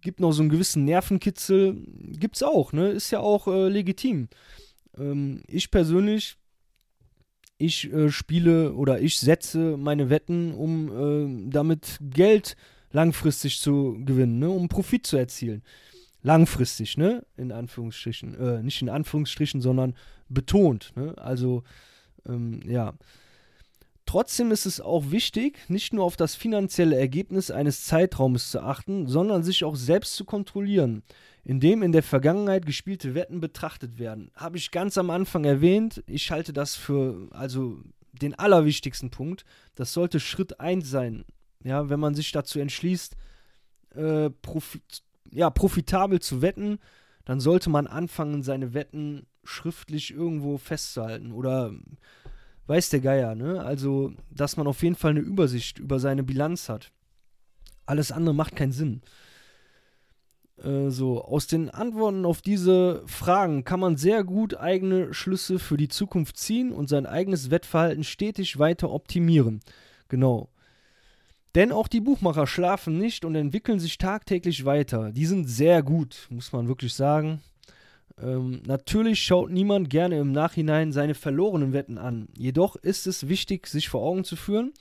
Gibt 0.00 0.18
noch 0.20 0.32
so 0.32 0.42
einen 0.42 0.50
gewissen 0.50 0.84
Nervenkitzel. 0.84 1.76
Gibt's 2.18 2.42
auch, 2.42 2.72
ne? 2.72 2.88
Ist 2.88 3.12
ja 3.12 3.20
auch 3.20 3.46
äh, 3.46 3.68
legitim. 3.68 4.28
Ähm, 4.98 5.42
ich 5.46 5.70
persönlich, 5.70 6.36
ich 7.58 7.92
äh, 7.92 8.10
spiele 8.10 8.74
oder 8.74 9.00
ich 9.00 9.18
setze 9.18 9.76
meine 9.76 10.10
Wetten, 10.10 10.52
um 10.52 11.46
äh, 11.46 11.50
damit 11.50 11.98
Geld 12.00 12.56
langfristig 12.90 13.60
zu 13.60 13.98
gewinnen, 14.04 14.40
ne? 14.40 14.50
um 14.50 14.68
Profit 14.68 15.06
zu 15.06 15.16
erzielen 15.16 15.62
langfristig, 16.26 16.98
ne? 16.98 17.24
In 17.36 17.52
Anführungsstrichen. 17.52 18.34
Äh, 18.34 18.62
nicht 18.62 18.82
in 18.82 18.88
Anführungsstrichen, 18.88 19.60
sondern 19.60 19.94
betont. 20.28 20.92
Ne? 20.96 21.14
Also, 21.16 21.62
ähm, 22.28 22.60
ja. 22.66 22.94
Trotzdem 24.06 24.50
ist 24.50 24.66
es 24.66 24.80
auch 24.80 25.10
wichtig, 25.10 25.58
nicht 25.68 25.92
nur 25.92 26.04
auf 26.04 26.16
das 26.16 26.34
finanzielle 26.34 26.96
Ergebnis 26.96 27.50
eines 27.50 27.84
Zeitraumes 27.84 28.50
zu 28.50 28.60
achten, 28.60 29.06
sondern 29.06 29.42
sich 29.42 29.64
auch 29.64 29.76
selbst 29.76 30.14
zu 30.14 30.24
kontrollieren, 30.24 31.02
indem 31.44 31.82
in 31.82 31.92
der 31.92 32.04
Vergangenheit 32.04 32.66
gespielte 32.66 33.14
Wetten 33.14 33.40
betrachtet 33.40 33.98
werden. 33.98 34.30
Habe 34.34 34.58
ich 34.58 34.70
ganz 34.70 34.98
am 34.98 35.10
Anfang 35.10 35.44
erwähnt. 35.44 36.02
Ich 36.06 36.30
halte 36.30 36.52
das 36.52 36.74
für 36.76 37.28
also 37.30 37.78
den 38.12 38.34
allerwichtigsten 38.34 39.10
Punkt. 39.10 39.44
Das 39.74 39.92
sollte 39.92 40.18
Schritt 40.20 40.58
1 40.58 40.88
sein. 40.88 41.24
Ja, 41.64 41.88
wenn 41.88 42.00
man 42.00 42.14
sich 42.14 42.30
dazu 42.30 42.60
entschließt, 42.60 43.16
äh, 43.96 44.30
Profit, 44.30 45.02
ja, 45.32 45.50
profitabel 45.50 46.20
zu 46.20 46.42
wetten, 46.42 46.78
dann 47.24 47.40
sollte 47.40 47.70
man 47.70 47.86
anfangen, 47.86 48.42
seine 48.42 48.74
Wetten 48.74 49.26
schriftlich 49.44 50.12
irgendwo 50.12 50.58
festzuhalten. 50.58 51.32
Oder 51.32 51.72
weiß 52.66 52.90
der 52.90 53.00
Geier, 53.00 53.34
ne? 53.34 53.62
Also, 53.62 54.12
dass 54.30 54.56
man 54.56 54.66
auf 54.66 54.82
jeden 54.82 54.96
Fall 54.96 55.12
eine 55.12 55.20
Übersicht 55.20 55.78
über 55.78 55.98
seine 55.98 56.22
Bilanz 56.22 56.68
hat. 56.68 56.92
Alles 57.84 58.12
andere 58.12 58.34
macht 58.34 58.56
keinen 58.56 58.72
Sinn. 58.72 59.02
Äh, 60.62 60.90
so, 60.90 61.22
aus 61.22 61.46
den 61.46 61.70
Antworten 61.70 62.24
auf 62.24 62.42
diese 62.42 63.02
Fragen 63.06 63.64
kann 63.64 63.80
man 63.80 63.96
sehr 63.96 64.24
gut 64.24 64.56
eigene 64.56 65.14
Schlüsse 65.14 65.58
für 65.58 65.76
die 65.76 65.88
Zukunft 65.88 66.36
ziehen 66.36 66.72
und 66.72 66.88
sein 66.88 67.06
eigenes 67.06 67.50
Wettverhalten 67.50 68.04
stetig 68.04 68.58
weiter 68.58 68.90
optimieren. 68.90 69.60
Genau. 70.08 70.48
Denn 71.56 71.72
auch 71.72 71.88
die 71.88 72.02
Buchmacher 72.02 72.46
schlafen 72.46 72.98
nicht 72.98 73.24
und 73.24 73.34
entwickeln 73.34 73.80
sich 73.80 73.96
tagtäglich 73.96 74.66
weiter. 74.66 75.10
Die 75.10 75.24
sind 75.24 75.48
sehr 75.48 75.82
gut, 75.82 76.26
muss 76.28 76.52
man 76.52 76.68
wirklich 76.68 76.92
sagen. 76.92 77.40
Ähm, 78.20 78.60
natürlich 78.66 79.22
schaut 79.22 79.50
niemand 79.50 79.88
gerne 79.88 80.18
im 80.18 80.32
Nachhinein 80.32 80.92
seine 80.92 81.14
verlorenen 81.14 81.72
Wetten 81.72 81.96
an. 81.96 82.28
Jedoch 82.36 82.76
ist 82.76 83.06
es 83.06 83.28
wichtig, 83.28 83.68
sich 83.68 83.88
vor 83.88 84.02
Augen 84.02 84.24
zu 84.24 84.36
führen, 84.36 84.74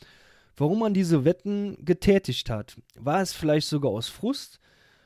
warum 0.58 0.80
man 0.80 0.94
diese 0.94 1.24
Wetten 1.24 1.78
getätigt 1.80 2.50
hat. 2.50 2.76
War 3.00 3.22
es 3.22 3.32
vielleicht 3.32 3.68
sogar 3.68 3.92
aus 3.92 4.10
Frust? 4.10 4.60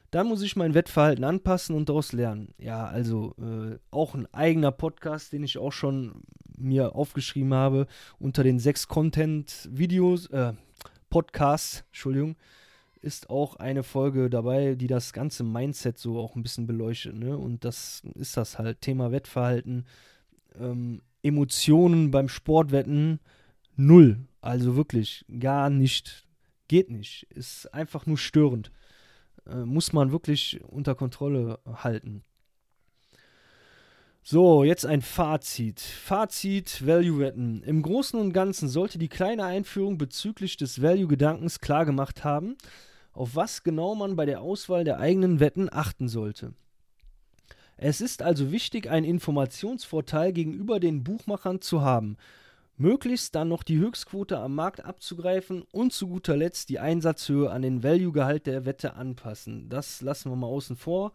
Dann 0.10 0.25
muss 0.25 0.41
ich 0.41 0.55
mein 0.55 0.73
Wettverhalten 0.73 1.23
anpassen 1.23 1.75
und 1.75 1.88
daraus 1.88 2.13
lernen. 2.13 2.55
Ja, 2.58 2.88
also 2.88 3.36
äh, 3.39 3.77
auch 3.91 4.15
ein 4.15 4.25
eigener 4.34 4.71
Podcast, 4.71 5.34
den 5.34 5.43
ich 5.43 5.60
auch 5.60 5.71
schon 5.71 6.23
mir 6.58 6.95
aufgeschrieben 6.95 7.53
habe 7.53 7.86
unter 8.17 8.43
den 8.43 8.58
sechs 8.58 8.88
Content-Videos, 8.88 10.25
äh, 10.32 10.53
Podcasts, 11.10 11.84
Entschuldigung, 11.88 12.36
ist 13.02 13.30
auch 13.30 13.56
eine 13.56 13.84
Folge 13.84 14.30
dabei, 14.30 14.76
die 14.76 14.88
das 14.88 15.13
ganze 15.13 15.43
Mindset 15.43 15.98
so 15.98 16.19
auch 16.19 16.36
ein 16.36 16.43
bisschen 16.43 16.67
beleuchtet. 16.67 17.15
Ne? 17.15 17.38
Und 17.38 17.63
das 17.63 18.02
ist 18.15 18.36
das 18.38 18.60
halt, 18.60 18.82
Thema 18.82 19.12
Wettverhalten, 19.12 19.86
ähm, 20.60 21.02
Emotionen 21.24 22.12
beim 22.12 22.30
Sportwetten, 22.30 23.19
null. 23.76 24.17
Also 24.41 24.76
wirklich 24.76 25.26
gar 25.39 25.69
nicht. 25.69 26.26
Geht 26.67 26.91
nicht. 26.91 27.24
Ist 27.32 27.74
einfach 27.74 28.06
nur 28.06 28.17
störend. 28.17 28.72
Äh, 29.45 29.65
muss 29.65 29.93
man 29.93 30.12
wirklich 30.12 30.62
unter 30.63 30.95
Kontrolle 30.95 31.60
halten. 31.65 32.24
So, 34.21 34.63
jetzt 34.63 34.86
ein 34.86 35.01
Fazit. 35.01 35.79
Fazit 35.79 36.86
Value-Wetten. 36.86 37.63
Im 37.63 37.82
Großen 37.82 38.19
und 38.19 38.34
Ganzen 38.34 38.67
sollte 38.67 38.99
die 38.99 39.08
kleine 39.08 39.45
Einführung 39.45 39.97
bezüglich 39.97 40.58
des 40.58 40.82
Value-Gedankens 40.82 41.62
klargemacht 41.62 42.23
haben, 42.23 42.58
auf 43.13 43.36
was 43.36 43.63
genau 43.63 43.95
man 43.95 44.15
bei 44.15 44.25
der 44.25 44.41
Auswahl 44.41 44.84
der 44.84 44.99
eigenen 44.99 45.39
Wetten 45.39 45.69
achten 45.71 46.10
sollte. 46.10 46.53
Es 47.77 48.01
ist 48.01 48.21
also 48.21 48.51
wichtig, 48.51 48.89
einen 48.89 49.05
Informationsvorteil 49.05 50.34
gegenüber 50.34 50.82
den 50.82 51.03
Buchmachern 51.03 51.62
zu 51.62 51.82
haben, 51.82 52.17
möglichst 52.75 53.34
dann 53.36 53.47
noch 53.47 53.63
die 53.63 53.77
Höchstquote 53.77 54.38
am 54.38 54.53
Markt 54.53 54.84
abzugreifen 54.84 55.63
und 55.71 55.93
zu 55.93 56.08
guter 56.08 56.36
Letzt 56.36 56.69
die 56.69 56.79
Einsatzhöhe 56.79 57.49
an 57.49 57.62
den 57.62 57.82
Value-Gehalt 57.82 58.47
der 58.47 58.65
Wette 58.65 58.95
anpassen. 58.95 59.69
Das 59.69 60.01
lassen 60.01 60.29
wir 60.29 60.36
mal 60.36 60.47
außen 60.47 60.75
vor. 60.75 61.13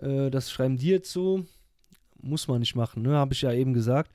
Äh, 0.00 0.30
das 0.30 0.50
schreiben 0.50 0.78
die 0.78 0.88
jetzt 0.88 1.12
so. 1.12 1.44
Muss 2.22 2.48
man 2.48 2.60
nicht 2.60 2.74
machen, 2.74 3.02
ne? 3.02 3.16
habe 3.16 3.34
ich 3.34 3.42
ja 3.42 3.52
eben 3.52 3.74
gesagt. 3.74 4.12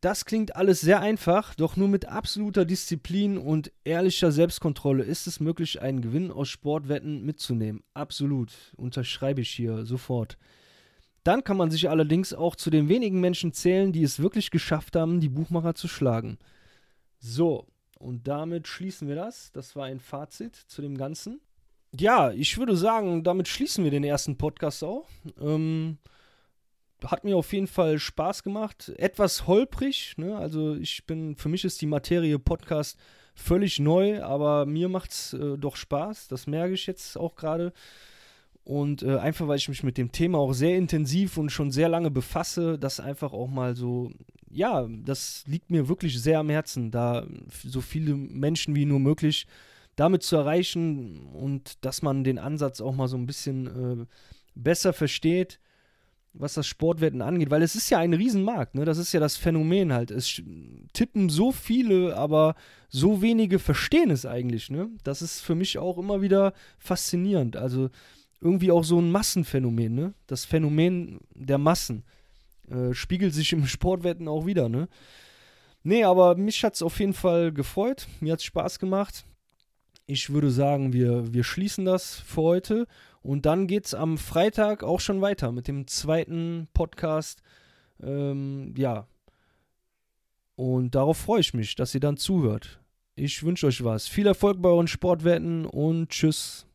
Das 0.00 0.24
klingt 0.24 0.56
alles 0.56 0.80
sehr 0.80 1.00
einfach, 1.00 1.54
doch 1.54 1.76
nur 1.76 1.88
mit 1.88 2.06
absoluter 2.06 2.64
Disziplin 2.64 3.36
und 3.36 3.70
ehrlicher 3.84 4.32
Selbstkontrolle 4.32 5.02
ist 5.02 5.26
es 5.26 5.40
möglich, 5.40 5.82
einen 5.82 6.00
Gewinn 6.00 6.30
aus 6.30 6.48
Sportwetten 6.48 7.22
mitzunehmen. 7.26 7.82
Absolut, 7.92 8.52
unterschreibe 8.76 9.42
ich 9.42 9.50
hier 9.50 9.84
sofort. 9.84 10.38
Dann 11.22 11.44
kann 11.44 11.58
man 11.58 11.70
sich 11.70 11.90
allerdings 11.90 12.32
auch 12.32 12.56
zu 12.56 12.70
den 12.70 12.88
wenigen 12.88 13.20
Menschen 13.20 13.52
zählen, 13.52 13.92
die 13.92 14.02
es 14.02 14.20
wirklich 14.20 14.50
geschafft 14.50 14.96
haben, 14.96 15.20
die 15.20 15.28
Buchmacher 15.28 15.74
zu 15.74 15.86
schlagen. 15.86 16.38
So, 17.18 17.66
und 17.98 18.26
damit 18.26 18.66
schließen 18.68 19.06
wir 19.06 19.16
das. 19.16 19.52
Das 19.52 19.76
war 19.76 19.84
ein 19.84 20.00
Fazit 20.00 20.56
zu 20.56 20.80
dem 20.80 20.96
Ganzen. 20.96 21.42
Ja, 21.94 22.30
ich 22.30 22.56
würde 22.56 22.74
sagen, 22.74 23.22
damit 23.22 23.48
schließen 23.48 23.84
wir 23.84 23.90
den 23.90 24.04
ersten 24.04 24.38
Podcast 24.38 24.82
auch. 24.82 25.06
Ähm, 25.38 25.98
hat 27.06 27.24
mir 27.24 27.36
auf 27.36 27.52
jeden 27.52 27.66
Fall 27.66 27.98
Spaß 27.98 28.42
gemacht. 28.42 28.92
Etwas 28.96 29.46
holprig, 29.46 30.14
ne? 30.16 30.36
Also 30.36 30.74
ich 30.74 31.06
bin, 31.06 31.36
für 31.36 31.48
mich 31.48 31.64
ist 31.64 31.80
die 31.80 31.86
Materie 31.86 32.38
Podcast 32.38 32.98
völlig 33.34 33.78
neu, 33.78 34.22
aber 34.22 34.66
mir 34.66 34.88
macht 34.88 35.10
es 35.10 35.32
äh, 35.32 35.56
doch 35.58 35.76
Spaß. 35.76 36.28
Das 36.28 36.46
merke 36.46 36.74
ich 36.74 36.86
jetzt 36.86 37.16
auch 37.16 37.36
gerade. 37.36 37.72
Und 38.64 39.02
äh, 39.02 39.16
einfach, 39.16 39.48
weil 39.48 39.56
ich 39.56 39.68
mich 39.68 39.82
mit 39.82 39.98
dem 39.98 40.12
Thema 40.12 40.38
auch 40.38 40.52
sehr 40.52 40.76
intensiv 40.76 41.38
und 41.38 41.50
schon 41.50 41.70
sehr 41.70 41.88
lange 41.88 42.10
befasse, 42.10 42.78
das 42.78 43.00
einfach 43.00 43.32
auch 43.32 43.48
mal 43.48 43.74
so, 43.74 44.12
ja, 44.50 44.86
das 45.04 45.44
liegt 45.46 45.70
mir 45.70 45.88
wirklich 45.88 46.20
sehr 46.20 46.38
am 46.38 46.50
Herzen, 46.50 46.90
da 46.90 47.26
so 47.64 47.80
viele 47.80 48.14
Menschen 48.14 48.74
wie 48.74 48.84
nur 48.84 49.00
möglich 49.00 49.46
damit 49.96 50.22
zu 50.22 50.36
erreichen 50.36 51.26
und 51.26 51.84
dass 51.84 52.02
man 52.02 52.22
den 52.22 52.38
Ansatz 52.38 52.80
auch 52.80 52.94
mal 52.94 53.08
so 53.08 53.16
ein 53.16 53.26
bisschen 53.26 53.66
äh, 54.02 54.06
besser 54.54 54.92
versteht 54.92 55.58
was 56.32 56.54
das 56.54 56.66
Sportwetten 56.66 57.22
angeht, 57.22 57.50
weil 57.50 57.62
es 57.62 57.74
ist 57.74 57.90
ja 57.90 57.98
ein 57.98 58.14
Riesenmarkt, 58.14 58.74
ne? 58.74 58.84
Das 58.84 58.98
ist 58.98 59.12
ja 59.12 59.20
das 59.20 59.36
Phänomen 59.36 59.92
halt. 59.92 60.10
Es 60.10 60.40
tippen 60.92 61.28
so 61.28 61.52
viele, 61.52 62.16
aber 62.16 62.54
so 62.88 63.20
wenige 63.20 63.58
verstehen 63.58 64.10
es 64.10 64.26
eigentlich, 64.26 64.70
ne? 64.70 64.88
Das 65.02 65.22
ist 65.22 65.40
für 65.40 65.54
mich 65.54 65.78
auch 65.78 65.98
immer 65.98 66.22
wieder 66.22 66.52
faszinierend. 66.78 67.56
Also 67.56 67.90
irgendwie 68.40 68.70
auch 68.70 68.84
so 68.84 69.00
ein 69.00 69.10
Massenphänomen, 69.10 69.94
ne? 69.94 70.14
Das 70.26 70.44
Phänomen 70.44 71.20
der 71.34 71.58
Massen 71.58 72.04
äh, 72.70 72.94
spiegelt 72.94 73.34
sich 73.34 73.52
im 73.52 73.66
Sportwetten 73.66 74.28
auch 74.28 74.46
wieder, 74.46 74.68
ne? 74.68 74.88
Nee, 75.82 76.04
aber 76.04 76.36
mich 76.36 76.62
hat 76.62 76.74
es 76.74 76.82
auf 76.82 77.00
jeden 77.00 77.14
Fall 77.14 77.52
gefreut. 77.52 78.06
Mir 78.20 78.34
hat 78.34 78.40
es 78.40 78.44
Spaß 78.44 78.78
gemacht. 78.78 79.24
Ich 80.06 80.30
würde 80.30 80.50
sagen, 80.50 80.92
wir, 80.92 81.32
wir 81.32 81.44
schließen 81.44 81.84
das 81.84 82.16
für 82.16 82.42
heute 82.42 82.86
und 83.22 83.46
dann 83.46 83.66
geht 83.66 83.86
es 83.86 83.94
am 83.94 84.18
Freitag 84.18 84.82
auch 84.82 85.00
schon 85.00 85.20
weiter 85.20 85.52
mit 85.52 85.68
dem 85.68 85.86
zweiten 85.86 86.68
Podcast. 86.72 87.42
Ähm, 88.02 88.74
ja. 88.76 89.06
Und 90.56 90.94
darauf 90.94 91.18
freue 91.18 91.40
ich 91.40 91.54
mich, 91.54 91.74
dass 91.74 91.94
ihr 91.94 92.00
dann 92.00 92.16
zuhört. 92.16 92.80
Ich 93.16 93.42
wünsche 93.42 93.66
euch 93.66 93.84
was. 93.84 94.08
Viel 94.08 94.26
Erfolg 94.26 94.62
bei 94.62 94.68
euren 94.68 94.88
Sportwetten 94.88 95.66
und 95.66 96.08
tschüss. 96.10 96.66